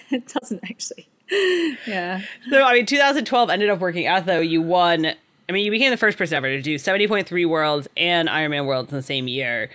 [0.10, 1.08] it doesn't actually.
[1.86, 2.22] Yeah.
[2.50, 4.40] So I mean, 2012 ended up working out though.
[4.40, 5.06] You won.
[5.48, 8.92] I mean, you became the first person ever to do 70.3 worlds and Ironman worlds
[8.92, 9.70] in the same year.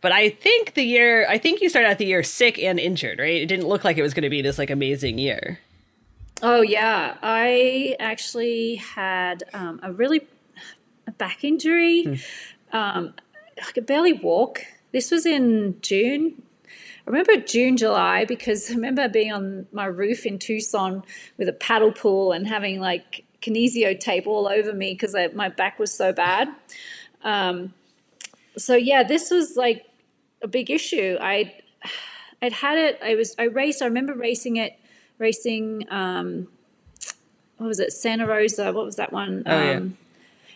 [0.00, 3.18] But I think the year, I think you started out the year sick and injured,
[3.18, 3.42] right?
[3.42, 5.58] It didn't look like it was going to be this like amazing year.
[6.40, 10.26] Oh yeah, I actually had um, a really
[11.06, 12.04] a back injury.
[12.04, 12.14] Hmm.
[12.76, 13.14] Um,
[13.60, 14.62] I could barely walk.
[14.92, 16.42] This was in June.
[16.66, 21.02] I remember June, July because I remember being on my roof in Tucson
[21.38, 25.78] with a paddle pool and having like kinesio tape all over me because my back
[25.78, 26.48] was so bad.
[27.24, 27.72] Um,
[28.56, 29.87] so yeah, this was like
[30.42, 31.16] a big issue.
[31.20, 31.54] I
[32.40, 32.98] I'd had it.
[33.02, 33.82] I was I raced.
[33.82, 34.78] I remember racing it,
[35.18, 35.86] racing.
[35.90, 36.48] Um,
[37.56, 37.92] what was it?
[37.92, 38.72] Santa Rosa.
[38.72, 39.42] What was that one?
[39.46, 39.76] Oh, yeah.
[39.76, 39.98] Um,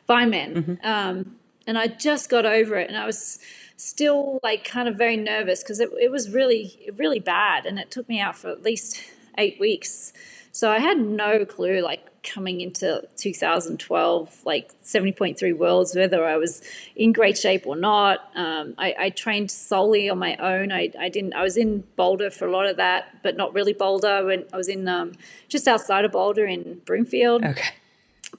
[0.08, 0.54] Vineman.
[0.54, 0.86] Mm-hmm.
[0.86, 3.38] Um, and I just got over it, and I was
[3.76, 7.90] still like kind of very nervous because it, it was really really bad, and it
[7.90, 9.02] took me out for at least
[9.38, 10.12] eight weeks.
[10.52, 16.62] So I had no clue like coming into 2012, like 70.3 worlds, whether I was
[16.94, 18.30] in great shape or not.
[18.36, 20.70] Um, I, I, trained solely on my own.
[20.70, 21.32] I, I, didn't.
[21.32, 24.24] I was in Boulder for a lot of that, but not really Boulder.
[24.26, 25.12] When I was in um,
[25.48, 27.44] just outside of Boulder in Broomfield.
[27.44, 27.70] Okay.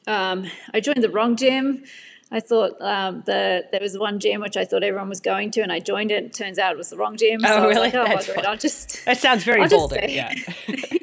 [0.08, 1.84] Um, I joined the wrong gym.
[2.32, 5.62] I thought um, the there was one gym which I thought everyone was going to,
[5.62, 6.34] and I joined it.
[6.34, 7.41] turns out it was the wrong gym.
[7.43, 7.91] Oh, so really?
[7.91, 9.06] Like, oh, That's I'll just.
[9.06, 9.99] That sounds very Boulder.
[10.08, 10.34] Yeah.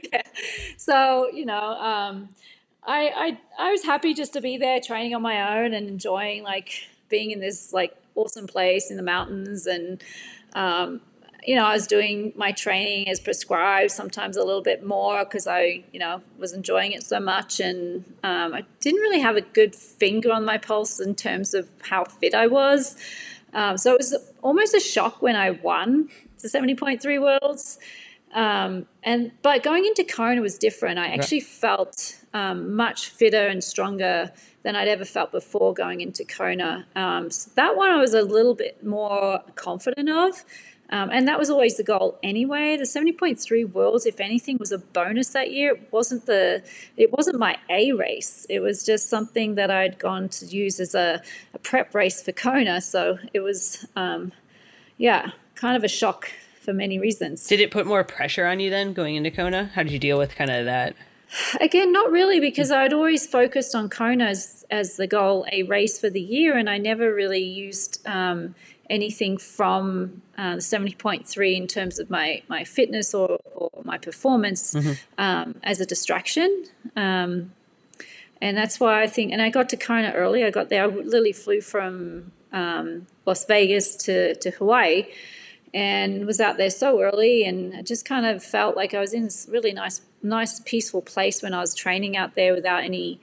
[0.76, 2.28] So you know, um,
[2.84, 6.42] I, I I was happy just to be there training on my own and enjoying
[6.42, 10.02] like being in this like awesome place in the mountains and
[10.54, 11.00] um,
[11.44, 15.46] you know I was doing my training as prescribed sometimes a little bit more because
[15.46, 19.42] I you know was enjoying it so much and um, I didn't really have a
[19.42, 22.96] good finger on my pulse in terms of how fit I was.
[23.52, 26.08] Um, so it was almost a shock when I won
[26.40, 27.78] the 70.3 worlds
[28.32, 30.98] um, and but going into Kona was different.
[30.98, 31.44] I actually yeah.
[31.44, 34.30] felt um, much fitter and stronger
[34.62, 36.86] than I'd ever felt before going into Kona.
[36.94, 40.44] Um, so that one I was a little bit more confident of.
[40.92, 42.76] Um, and that was always the goal anyway.
[42.76, 45.74] The 70.3 worlds, if anything, was a bonus that year.
[45.74, 46.64] It wasn't the
[46.96, 48.44] it wasn't my A race.
[48.50, 51.22] It was just something that I'd gone to use as a,
[51.54, 52.80] a prep race for Kona.
[52.80, 54.32] So it was um,
[54.98, 56.28] yeah, kind of a shock
[56.60, 57.46] for many reasons.
[57.46, 59.70] Did it put more pressure on you then going into Kona?
[59.74, 60.94] How did you deal with kind of that?
[61.60, 65.98] Again, not really, because I'd always focused on Kona as, as the goal, a race
[65.98, 68.54] for the year, and I never really used um,
[68.90, 74.74] anything from uh, the 70.3 in terms of my, my fitness or, or my performance
[74.74, 74.92] mm-hmm.
[75.18, 76.64] um, as a distraction.
[76.96, 77.52] Um,
[78.42, 80.44] and that's why I think, and I got to Kona early.
[80.44, 85.06] I got there, I literally flew from um, Las Vegas to, to Hawaii
[85.72, 89.12] and was out there so early and I just kind of felt like I was
[89.12, 93.20] in this really nice nice peaceful place when I was training out there without any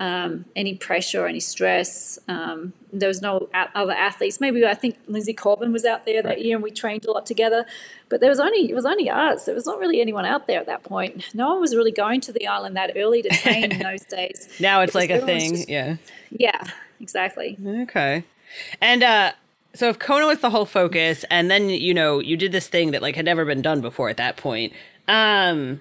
[0.00, 2.18] um, any pressure or any stress.
[2.26, 4.40] Um, there was no other athletes.
[4.40, 6.40] Maybe I think Linsey Corbin was out there that right.
[6.40, 7.66] year, and we trained a lot together.
[8.08, 9.44] But there was only it was only us.
[9.44, 11.34] There was not really anyone out there at that point.
[11.34, 14.48] No one was really going to the island that early to train in those days.
[14.58, 15.54] Now it's like a thing.
[15.54, 15.96] Just, yeah.
[16.30, 16.64] Yeah.
[17.00, 17.56] Exactly.
[17.64, 18.24] Okay.
[18.80, 19.32] And uh,
[19.74, 22.90] so if Kona was the whole focus, and then you know you did this thing
[22.90, 24.72] that like had never been done before at that point.
[25.08, 25.80] Um,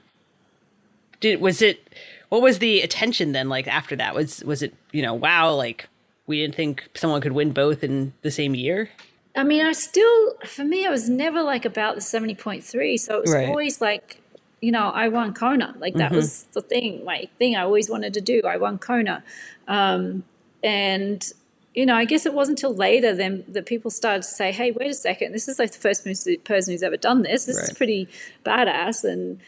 [1.19, 1.87] did was it?
[2.29, 4.13] What was the attention then like after that?
[4.13, 5.87] Was was it you know wow like
[6.27, 8.89] we didn't think someone could win both in the same year?
[9.35, 12.97] I mean, I still for me it was never like about the seventy point three.
[12.97, 13.49] So it was right.
[13.49, 14.21] always like
[14.61, 15.75] you know I won Kona.
[15.79, 16.17] Like that mm-hmm.
[16.17, 18.41] was the thing, my thing I always wanted to do.
[18.45, 19.23] I won Kona.
[19.67, 20.23] Um,
[20.63, 21.31] and
[21.79, 24.71] you know, I guess it wasn't until later then that people started to say, "Hey,
[24.71, 26.03] wait a second, this is like the first
[26.43, 27.45] person who's ever done this.
[27.45, 27.69] This right.
[27.69, 28.09] is pretty
[28.45, 29.39] badass." And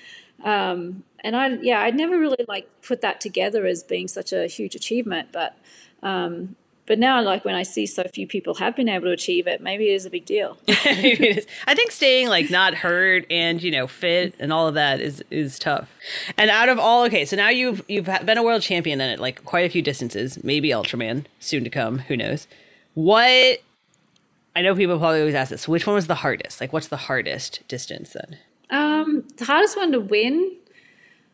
[0.46, 4.48] um, and I, yeah, I'd never really like put that together as being such a
[4.48, 5.58] huge achievement, but
[6.04, 6.56] um,
[6.88, 9.62] but now, like when I see so few people have been able to achieve it,
[9.62, 10.58] maybe it is a big deal.
[10.68, 15.24] I think staying like not hurt and you know fit and all of that is
[15.30, 15.90] is tough.
[16.38, 19.20] And out of all, okay, so now you've you've been a world champion then at
[19.20, 22.48] like quite a few distances, maybe Ultraman soon to come, who knows?
[22.94, 23.62] What
[24.56, 25.68] I know people probably always ask this.
[25.68, 26.60] Which one was the hardest?
[26.60, 28.38] Like, what's the hardest distance then?
[28.70, 30.58] Um, the hardest one to win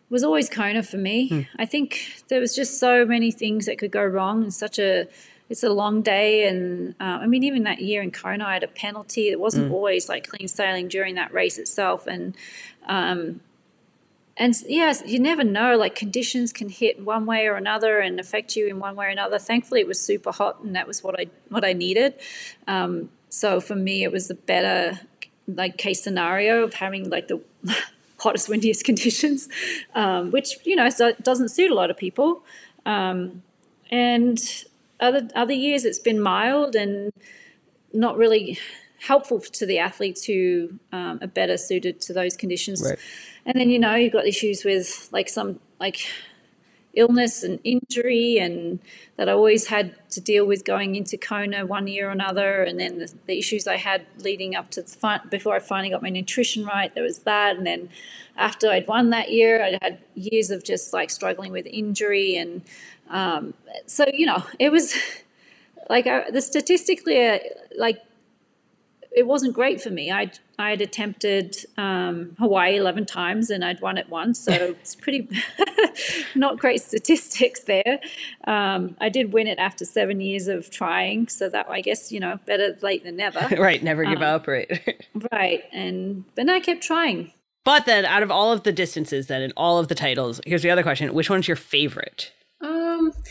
[0.10, 1.30] was always Kona for me.
[1.30, 1.42] Hmm.
[1.58, 5.08] I think there was just so many things that could go wrong and such a
[5.50, 6.48] it's a long day.
[6.48, 9.30] And uh, I mean, even that year in Kona, I had a penalty.
[9.30, 9.74] It wasn't mm.
[9.74, 12.08] always like clean sailing during that race itself.
[12.08, 12.36] And,
[12.88, 13.42] um,
[14.36, 15.78] and yes, you never know.
[15.78, 19.10] Like conditions can hit one way or another and affect you in one way or
[19.10, 19.40] another.
[19.40, 22.14] Thankfully, it was super hot, and that was what I what I needed.
[22.68, 25.00] Um, so for me, it was the better
[25.48, 27.42] like case scenario of having like the
[28.20, 29.50] hottest, windiest conditions,
[29.96, 30.88] um, which you know
[31.24, 32.44] doesn't suit a lot of people.
[32.86, 33.42] Um,
[33.90, 34.40] and
[35.00, 37.12] other other years it's been mild and
[37.94, 38.58] not really
[39.00, 42.82] helpful to the athletes who um, are better suited to those conditions.
[42.84, 42.98] Right.
[43.46, 46.08] And then you know you've got issues with like some like
[46.98, 48.80] illness and injury and
[49.18, 52.80] that I always had to deal with going into Kona one year or another and
[52.80, 56.10] then the, the issues I had leading up to the before I finally got my
[56.10, 57.90] nutrition right there was that and then
[58.36, 62.64] after I'd won that year I had years of just like struggling with injury and
[63.10, 63.54] um,
[63.86, 64.96] so you know, it was
[65.90, 67.40] like I, the statistically, uh,
[67.78, 68.00] like
[69.16, 70.12] it wasn't great for me.
[70.12, 74.96] I I had attempted um, Hawaii eleven times and I'd won it once, so it's
[74.96, 75.28] pretty
[76.36, 78.00] not great statistics there.
[78.46, 82.20] Um, I did win it after seven years of trying, so that I guess you
[82.20, 83.48] know better late than never.
[83.58, 84.48] right, never give um, up.
[84.48, 87.34] Right, right, and but I kept trying.
[87.64, 90.62] But then, out of all of the distances, then and all of the titles, here's
[90.62, 92.32] the other question: Which one's your favorite?
[93.08, 93.24] Um,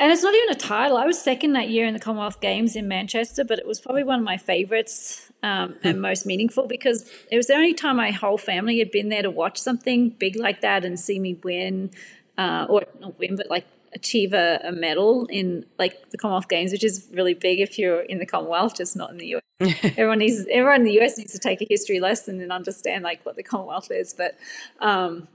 [0.00, 0.96] and it's not even a title.
[0.96, 4.04] I was second that year in the Commonwealth Games in Manchester, but it was probably
[4.04, 6.02] one of my favorites um, and hmm.
[6.02, 9.30] most meaningful because it was the only time my whole family had been there to
[9.30, 11.90] watch something big like that and see me win,
[12.36, 16.70] uh, or not win, but like achieve a, a, medal in like the Commonwealth Games,
[16.70, 19.42] which is really big if you're in the Commonwealth, just not in the US.
[19.82, 23.24] everyone needs everyone in the US needs to take a history lesson and understand like
[23.26, 24.12] what the Commonwealth is.
[24.12, 24.36] But
[24.80, 25.26] um,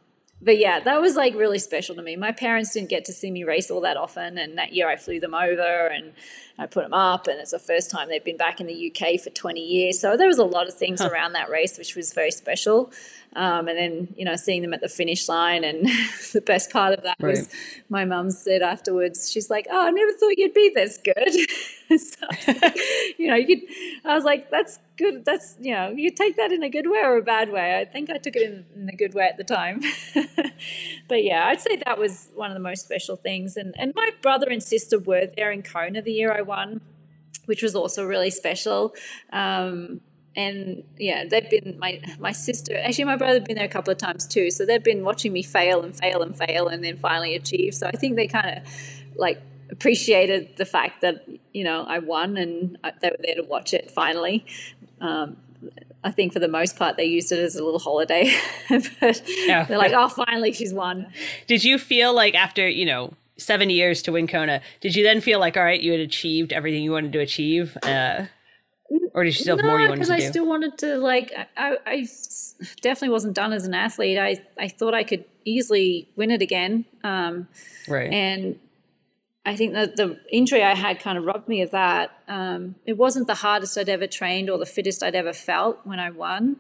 [0.43, 2.15] but yeah, that was like really special to me.
[2.15, 4.97] My parents didn't get to see me race all that often, and that year I
[4.97, 6.13] flew them over and
[6.58, 9.19] I put them up, and it's the first time they've been back in the UK
[9.19, 9.99] for 20 years.
[9.99, 11.10] So there was a lot of things huh.
[11.12, 12.91] around that race which was very special.
[13.36, 15.63] Um, and then, you know, seeing them at the finish line.
[15.63, 15.88] And
[16.34, 17.38] the best part of that right.
[17.38, 17.50] was
[17.89, 21.34] my mum said afterwards, she's like, Oh, I never thought you'd be this good.
[22.00, 22.26] so,
[22.62, 22.78] like,
[23.17, 23.67] you know, you
[24.06, 25.26] I was like, That's good.
[25.26, 27.80] That's, you know, you take that in a good way or a bad way.
[27.80, 29.82] I think I took it in, in a good way at the time.
[31.08, 33.58] but yeah, I'd say that was one of the most special things.
[33.58, 36.82] And, and my brother and sister were there in Kona the year I won
[37.46, 38.93] which was also really special.
[39.32, 40.02] Um,
[40.36, 42.78] and yeah, they've been my my sister.
[42.78, 44.52] Actually, my brother been there a couple of times too.
[44.52, 47.76] So they've been watching me fail and fail and fail, and then finally achieve.
[47.76, 48.63] So I think they kind of
[49.15, 53.74] like appreciated the fact that you know I won, and they were there to watch
[53.74, 54.46] it finally.
[55.02, 55.38] Um,
[56.04, 58.36] I think for the most part they used it as a little holiday,
[58.70, 59.66] but yeah.
[59.66, 61.07] they're like, "Oh, finally, she's won."
[61.47, 65.22] Did you feel like after you know seven years to win Kona, did you then
[65.22, 67.78] feel like, all right, you had achieved everything you wanted to achieve?
[67.84, 68.26] Uh,
[69.14, 70.14] or did you still have no, more you wanted to do?
[70.14, 71.34] because I still wanted to like.
[71.58, 72.08] I, I
[72.82, 74.18] definitely wasn't done as an athlete.
[74.18, 76.86] I I thought I could easily win it again.
[77.04, 77.48] Um,
[77.88, 78.12] right.
[78.12, 78.60] And
[79.46, 82.12] I think that the injury I had kind of robbed me of that.
[82.28, 86.00] Um, it wasn't the hardest I'd ever trained or the fittest I'd ever felt when
[86.00, 86.58] I won.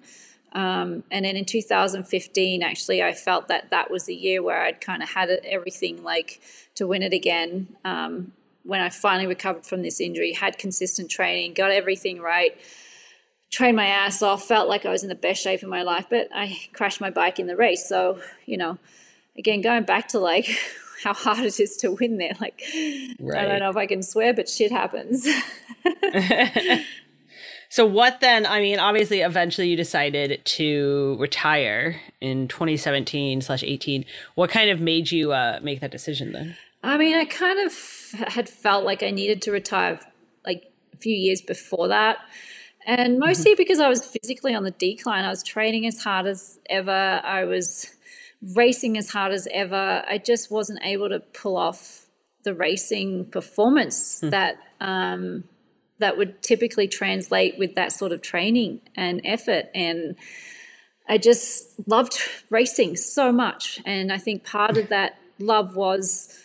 [0.51, 4.81] Um, and then in 2015, actually, I felt that that was the year where I'd
[4.81, 6.41] kind of had everything like
[6.75, 7.75] to win it again.
[7.83, 12.57] Um, when I finally recovered from this injury, had consistent training, got everything right,
[13.51, 16.07] trained my ass off, felt like I was in the best shape of my life,
[16.09, 17.87] but I crashed my bike in the race.
[17.87, 18.79] So, you know,
[19.37, 20.49] again, going back to like
[21.03, 22.63] how hard it is to win there, like,
[23.19, 23.45] right.
[23.45, 25.27] I don't know if I can swear, but shit happens.
[27.69, 28.45] so, what then?
[28.45, 34.05] I mean, obviously, eventually you decided to retire in 2017 slash 18.
[34.35, 36.55] What kind of made you uh, make that decision then?
[36.81, 37.71] I mean, I kind of
[38.27, 39.99] had felt like I needed to retire
[40.45, 42.17] like a few years before that.
[42.85, 43.57] And mostly mm-hmm.
[43.57, 45.23] because I was physically on the decline.
[45.23, 46.91] I was training as hard as ever.
[46.91, 47.89] I was
[48.55, 50.03] racing as hard as ever.
[50.07, 52.07] I just wasn't able to pull off
[52.43, 54.31] the racing performance mm.
[54.31, 55.45] that um,
[55.99, 59.69] that would typically translate with that sort of training and effort.
[59.73, 60.17] And
[61.07, 62.17] I just loved
[62.49, 63.79] racing so much.
[63.85, 66.37] And I think part of that love was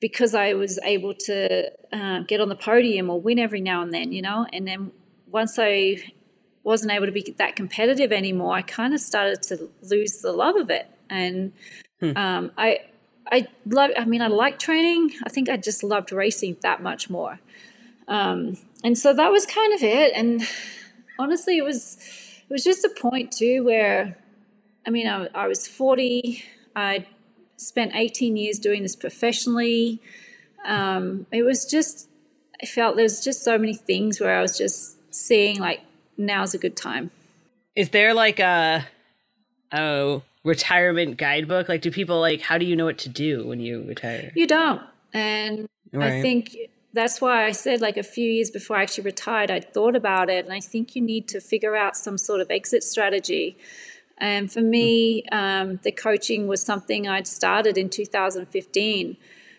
[0.00, 3.92] because I was able to uh, get on the podium or win every now and
[3.92, 4.46] then, you know.
[4.52, 4.92] And then
[5.26, 5.98] once I
[6.62, 10.56] wasn't able to be that competitive anymore, I kind of started to lose the love
[10.56, 10.86] of it.
[11.08, 11.52] And
[12.00, 12.16] hmm.
[12.16, 12.80] um, I,
[13.30, 13.90] I love.
[13.96, 15.12] I mean, I like training.
[15.24, 17.40] I think I just loved racing that much more.
[18.08, 20.12] Um, and so that was kind of it.
[20.14, 20.42] And
[21.18, 21.96] honestly, it was
[22.48, 24.16] it was just a point too where,
[24.86, 26.44] I mean, I, I was forty.
[26.76, 27.06] I
[27.56, 30.00] spent 18 years doing this professionally.
[30.64, 32.08] Um, it was just,
[32.62, 35.80] I felt there's just so many things where I was just seeing like,
[36.16, 37.10] now's a good time.
[37.74, 38.86] Is there like a,
[39.72, 41.68] oh, retirement guidebook?
[41.68, 44.32] Like, do people like, how do you know what to do when you retire?
[44.34, 44.80] You don't.
[45.12, 46.14] And right.
[46.14, 46.56] I think
[46.92, 50.30] that's why I said, like, a few years before I actually retired, I thought about
[50.30, 50.44] it.
[50.44, 53.58] And I think you need to figure out some sort of exit strategy
[54.18, 59.16] and for me, um, the coaching was something I'd started in 2015.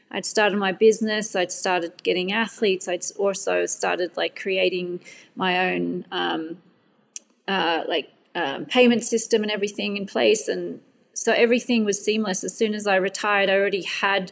[0.09, 1.35] I'd started my business.
[1.35, 2.87] I'd started getting athletes.
[2.87, 5.01] I'd also started like creating
[5.35, 6.57] my own um,
[7.47, 10.47] uh, like um, payment system and everything in place.
[10.47, 10.81] And
[11.13, 12.43] so everything was seamless.
[12.43, 14.31] As soon as I retired, I already had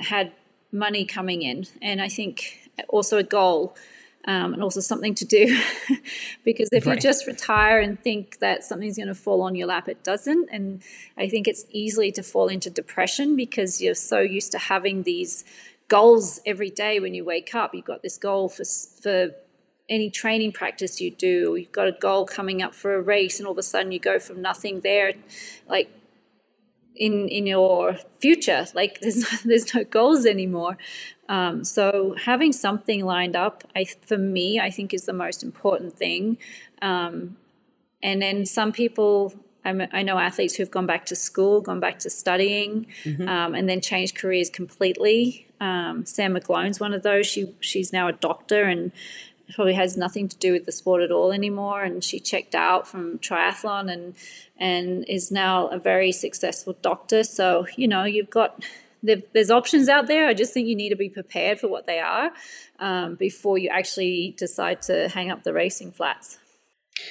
[0.00, 0.32] had
[0.72, 3.76] money coming in, and I think also a goal
[4.26, 5.60] um, and also something to do.
[6.44, 6.96] because if right.
[6.96, 10.48] you just retire and think that something's going to fall on your lap, it doesn't.
[10.50, 10.82] And
[11.16, 15.44] I think it's easily to fall into depression because you're so used to having these
[15.88, 17.74] goals every day when you wake up.
[17.74, 19.34] You've got this goal for, for
[19.88, 23.46] any training practice you do, you've got a goal coming up for a race, and
[23.46, 25.12] all of a sudden you go from nothing there.
[25.68, 25.90] Like
[26.96, 30.76] in in your future like there's no, there's no goals anymore.
[31.28, 35.96] Um, so having something lined up I, for me i think is the most important
[35.96, 36.38] thing.
[36.82, 37.36] Um,
[38.02, 39.32] and then some people
[39.64, 43.26] I'm, i know athletes who've gone back to school gone back to studying mm-hmm.
[43.26, 45.46] um, and then changed careers completely.
[45.60, 47.26] Um, sam mcglone's one of those.
[47.26, 48.92] She she's now a doctor and
[49.54, 51.82] probably has nothing to do with the sport at all anymore.
[51.82, 54.14] And she checked out from triathlon and
[54.56, 57.24] and is now a very successful doctor.
[57.24, 58.62] So you know you've got
[59.02, 60.26] there's options out there.
[60.26, 62.30] I just think you need to be prepared for what they are
[62.78, 66.38] um, before you actually decide to hang up the racing flats.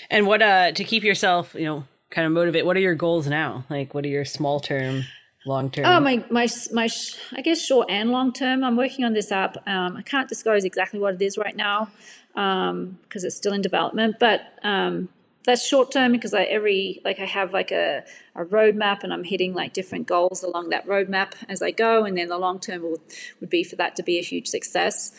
[0.10, 2.66] And what uh to keep yourself you know kind of motivate.
[2.66, 3.66] What are your goals now?
[3.70, 5.04] Like what are your small term
[5.46, 5.86] long term?
[5.86, 6.88] Oh, my, my, my,
[7.34, 8.64] I guess short and long term.
[8.64, 9.58] I'm working on this app.
[9.68, 11.90] Um, I can't disclose exactly what it is right now
[12.34, 14.18] because um, it's still in development.
[14.20, 15.10] But um,
[15.46, 18.04] that's short term because I every like I have like a,
[18.36, 22.18] a roadmap and I'm hitting like different goals along that roadmap as I go, and
[22.18, 23.02] then the long term would
[23.40, 25.12] would be for that to be a huge success.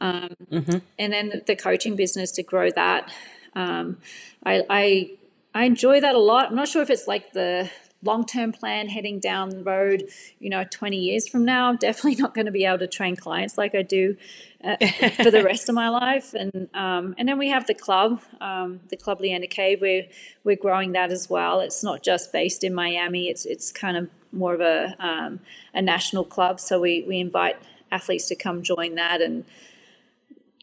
[0.00, 0.78] Um, mm-hmm.
[0.98, 3.12] And then the coaching business to grow that.
[3.54, 3.98] Um,
[4.44, 5.10] I, I
[5.54, 6.46] I enjoy that a lot.
[6.46, 7.70] I'm not sure if it's like the
[8.02, 11.68] long term plan heading down the road, you know, 20 years from now.
[11.68, 14.16] I'm definitely not going to be able to train clients like I do
[14.64, 14.76] uh,
[15.22, 16.34] for the rest of my life.
[16.34, 19.80] And um, and then we have the club, um, the Club Leanda Cave.
[19.80, 20.06] We're
[20.44, 21.60] we're growing that as well.
[21.60, 23.28] It's not just based in Miami.
[23.28, 25.40] It's it's kind of more of a um,
[25.74, 26.60] a national club.
[26.60, 27.56] So we we invite
[27.90, 29.44] athletes to come join that and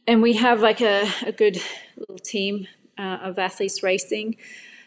[0.09, 1.61] and we have like a, a good
[1.95, 2.67] little team
[2.97, 4.37] uh, of athletes racing.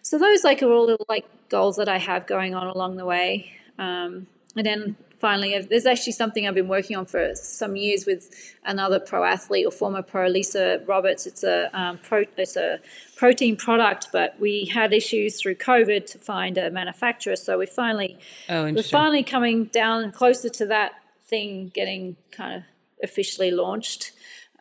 [0.02, 3.04] So those like are all the like goals that I have going on along the
[3.04, 3.52] way.
[3.78, 4.26] Um,
[4.56, 8.28] and then finally, there's actually something I've been working on for some years with
[8.64, 11.26] another pro athlete or former pro, Lisa Roberts.
[11.26, 12.80] It's a um, pro, it's a
[13.16, 17.36] protein product, but we had issues through COVID to find a manufacturer.
[17.36, 20.92] So we finally oh, we're finally coming down closer to that
[21.24, 22.62] thing getting kind of
[23.02, 24.12] officially launched.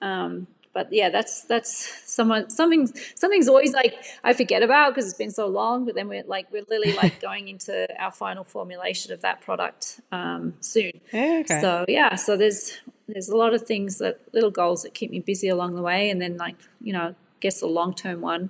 [0.02, 5.18] Um, but yeah, that's that's someone something something's always like I forget about because it's
[5.18, 5.86] been so long.
[5.86, 10.00] But then we're like we're literally like going into our final formulation of that product
[10.12, 11.02] um, soon.
[11.14, 11.46] Okay.
[11.62, 15.20] So yeah, so there's there's a lot of things that little goals that keep me
[15.20, 18.50] busy along the way, and then like you know, I guess the long term one,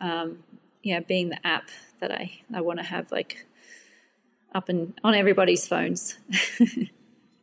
[0.00, 0.38] um,
[0.82, 1.68] yeah, being the app
[2.00, 3.46] that I I want to have like
[4.54, 6.18] up and on everybody's phones.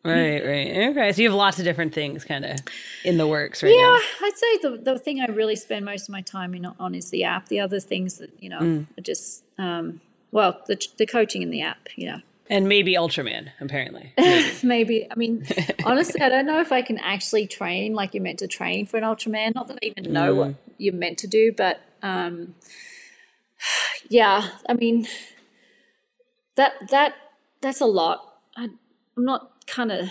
[0.05, 0.89] Right, right.
[0.91, 1.11] Okay.
[1.11, 2.59] So you have lots of different things kind of
[3.03, 3.97] in the works right yeah, now.
[4.27, 7.09] I'd say the, the thing I really spend most of my time in, on is
[7.09, 7.47] the app.
[7.49, 8.87] The other things that, you know, Mm.
[8.97, 10.01] are just, um,
[10.31, 12.19] well, the, the coaching in the app, you know.
[12.47, 14.13] And maybe Ultraman, apparently.
[14.63, 15.47] Maybe, I mean,
[15.83, 18.97] honestly, I don't know if I can actually train like you're meant to train for
[18.97, 19.55] an Ultraman.
[19.55, 20.55] Not that I even know what Mm.
[20.77, 22.53] you're meant to do, but um,
[24.09, 25.07] yeah, I mean,
[26.55, 27.15] that that
[27.61, 28.35] that's a lot.
[28.55, 28.69] I,
[29.17, 30.09] I'm not kind of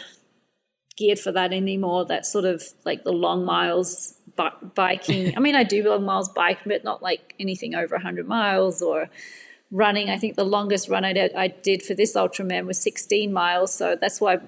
[0.96, 2.04] geared for that anymore.
[2.04, 5.32] That sort of like the long miles bi- biking.
[5.36, 9.08] I mean, I do long miles biking, but not like anything over 100 miles or
[9.70, 10.08] running.
[10.10, 13.74] I think the longest run I did, I did for this Ultraman was 16 miles.
[13.74, 14.38] So that's why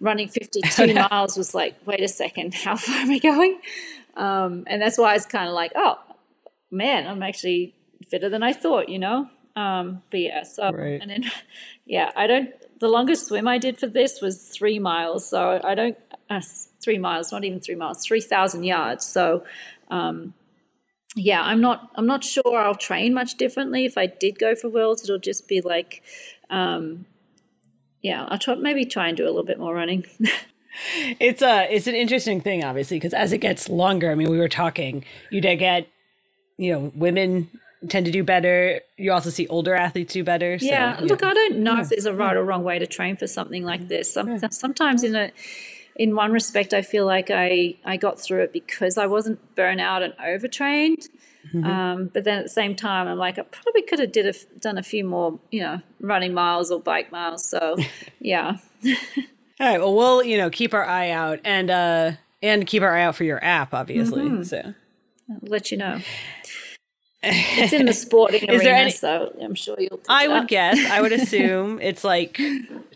[0.00, 3.60] running 52 miles was like, wait a second, how far am I going?
[4.16, 5.98] Um, and that's why it's kind of like, oh
[6.70, 7.74] man, I'm actually
[8.08, 9.28] fitter than I thought, you know?
[9.56, 11.00] Um, but yeah, so, Right.
[11.00, 11.24] and then,
[11.86, 12.50] yeah, I don't,
[12.80, 15.28] the longest swim I did for this was three miles.
[15.28, 15.98] So I don't,
[16.30, 16.40] uh,
[16.82, 19.04] three miles, not even three miles, 3,000 yards.
[19.04, 19.44] So,
[19.90, 20.34] um,
[21.16, 23.84] yeah, I'm not, I'm not sure I'll train much differently.
[23.84, 26.02] If I did go for worlds, it'll just be like,
[26.50, 27.06] um,
[28.02, 30.04] yeah, I'll try, maybe try and do a little bit more running.
[31.18, 34.38] it's a it's an interesting thing, obviously, because as it gets longer, I mean, we
[34.38, 35.88] were talking, you get,
[36.56, 37.50] you know, women
[37.88, 38.80] tend to do better.
[38.96, 40.58] You also see older athletes do better.
[40.58, 43.16] So, Yeah, look, I don't know if there's a right or wrong way to train
[43.16, 44.12] for something like this.
[44.12, 45.30] Some, Sometimes, in a,
[45.96, 49.80] in one respect, I feel like I I got through it because I wasn't burnt
[49.80, 51.08] out and overtrained.
[51.64, 54.58] Um, but then at the same time, I'm like, I probably could have did a,
[54.60, 57.42] done a few more, you know, running miles or bike miles.
[57.48, 57.76] So,
[58.20, 58.58] yeah,
[59.60, 59.78] All right.
[59.78, 62.12] Well, we'll you know keep our eye out and uh
[62.42, 64.24] and keep our eye out for your app, obviously.
[64.24, 64.42] Mm-hmm.
[64.44, 64.74] So
[65.30, 66.00] I'll let you know.
[67.22, 70.00] It's in the sporting Is arena, there any- so I'm sure you'll.
[70.08, 70.78] I would guess.
[70.90, 72.38] I would assume it's like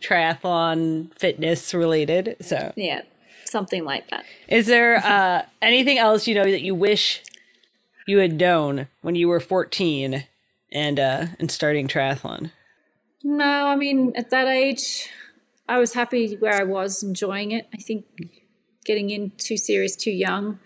[0.00, 2.36] triathlon fitness related.
[2.40, 3.02] So, Yeah,
[3.44, 4.24] something like that.
[4.48, 7.22] is there uh, anything else you know that you wish
[8.06, 10.24] you had known when you were 14
[10.72, 12.50] and uh, and starting triathlon?
[13.24, 15.08] No, I mean, at that age,
[15.68, 17.68] I was happy where I was, enjoying it.
[17.72, 18.04] I think
[18.84, 20.58] getting in too serious too young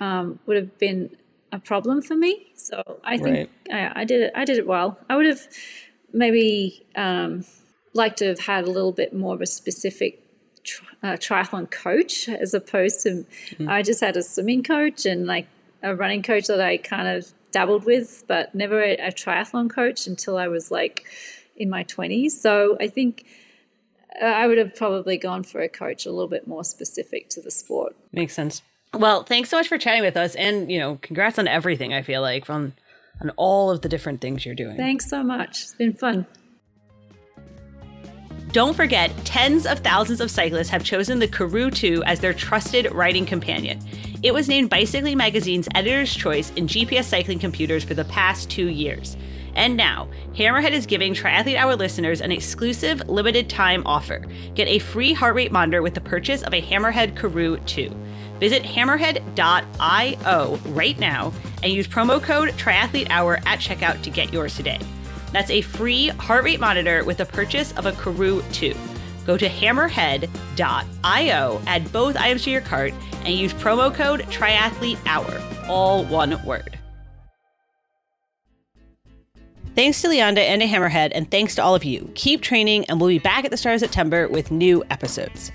[0.00, 1.16] um, would have been
[1.52, 2.52] a problem for me.
[2.54, 4.32] So I think I, I did it.
[4.34, 4.98] I did it well.
[5.08, 5.40] I would have
[6.12, 7.44] maybe um,
[7.94, 10.22] liked to have had a little bit more of a specific
[10.64, 13.24] tri- uh, triathlon coach as opposed to
[13.66, 15.48] I just had a swimming coach and like
[15.82, 20.06] a running coach that I kind of dabbled with, but never a, a triathlon coach
[20.06, 21.06] until I was like
[21.56, 22.32] in my 20s.
[22.32, 23.26] So I think
[24.20, 27.40] uh, I would have probably gone for a coach a little bit more specific to
[27.40, 27.96] the sport.
[28.12, 28.62] Makes sense.
[28.94, 31.94] Well, thanks so much for chatting with us, and you know, congrats on everything.
[31.94, 32.72] I feel like on
[33.20, 34.76] on all of the different things you're doing.
[34.76, 35.62] Thanks so much.
[35.62, 36.26] It's been fun.
[38.52, 42.90] Don't forget, tens of thousands of cyclists have chosen the Karoo 2 as their trusted
[42.92, 43.78] riding companion.
[44.24, 48.66] It was named Bicycling Magazine's editor's choice in GPS cycling computers for the past two
[48.66, 49.16] years.
[49.54, 54.24] And now, Hammerhead is giving Triathlete Hour listeners an exclusive limited time offer.
[54.54, 57.88] Get a free heart rate monitor with the purchase of a Hammerhead Karoo 2.
[58.40, 61.32] Visit hammerhead.io right now
[61.62, 64.80] and use promo code Triathlete Hour at checkout to get yours today.
[65.30, 68.74] That's a free heart rate monitor with the purchase of a Karoo 2.
[69.26, 75.40] Go to hammerhead.io, add both items to your cart, and use promo code Triathlete Hour,
[75.68, 76.78] all one word.
[79.76, 82.10] Thanks to Leanda and to Hammerhead, and thanks to all of you.
[82.14, 85.52] Keep training, and we'll be back at the start of September with new episodes.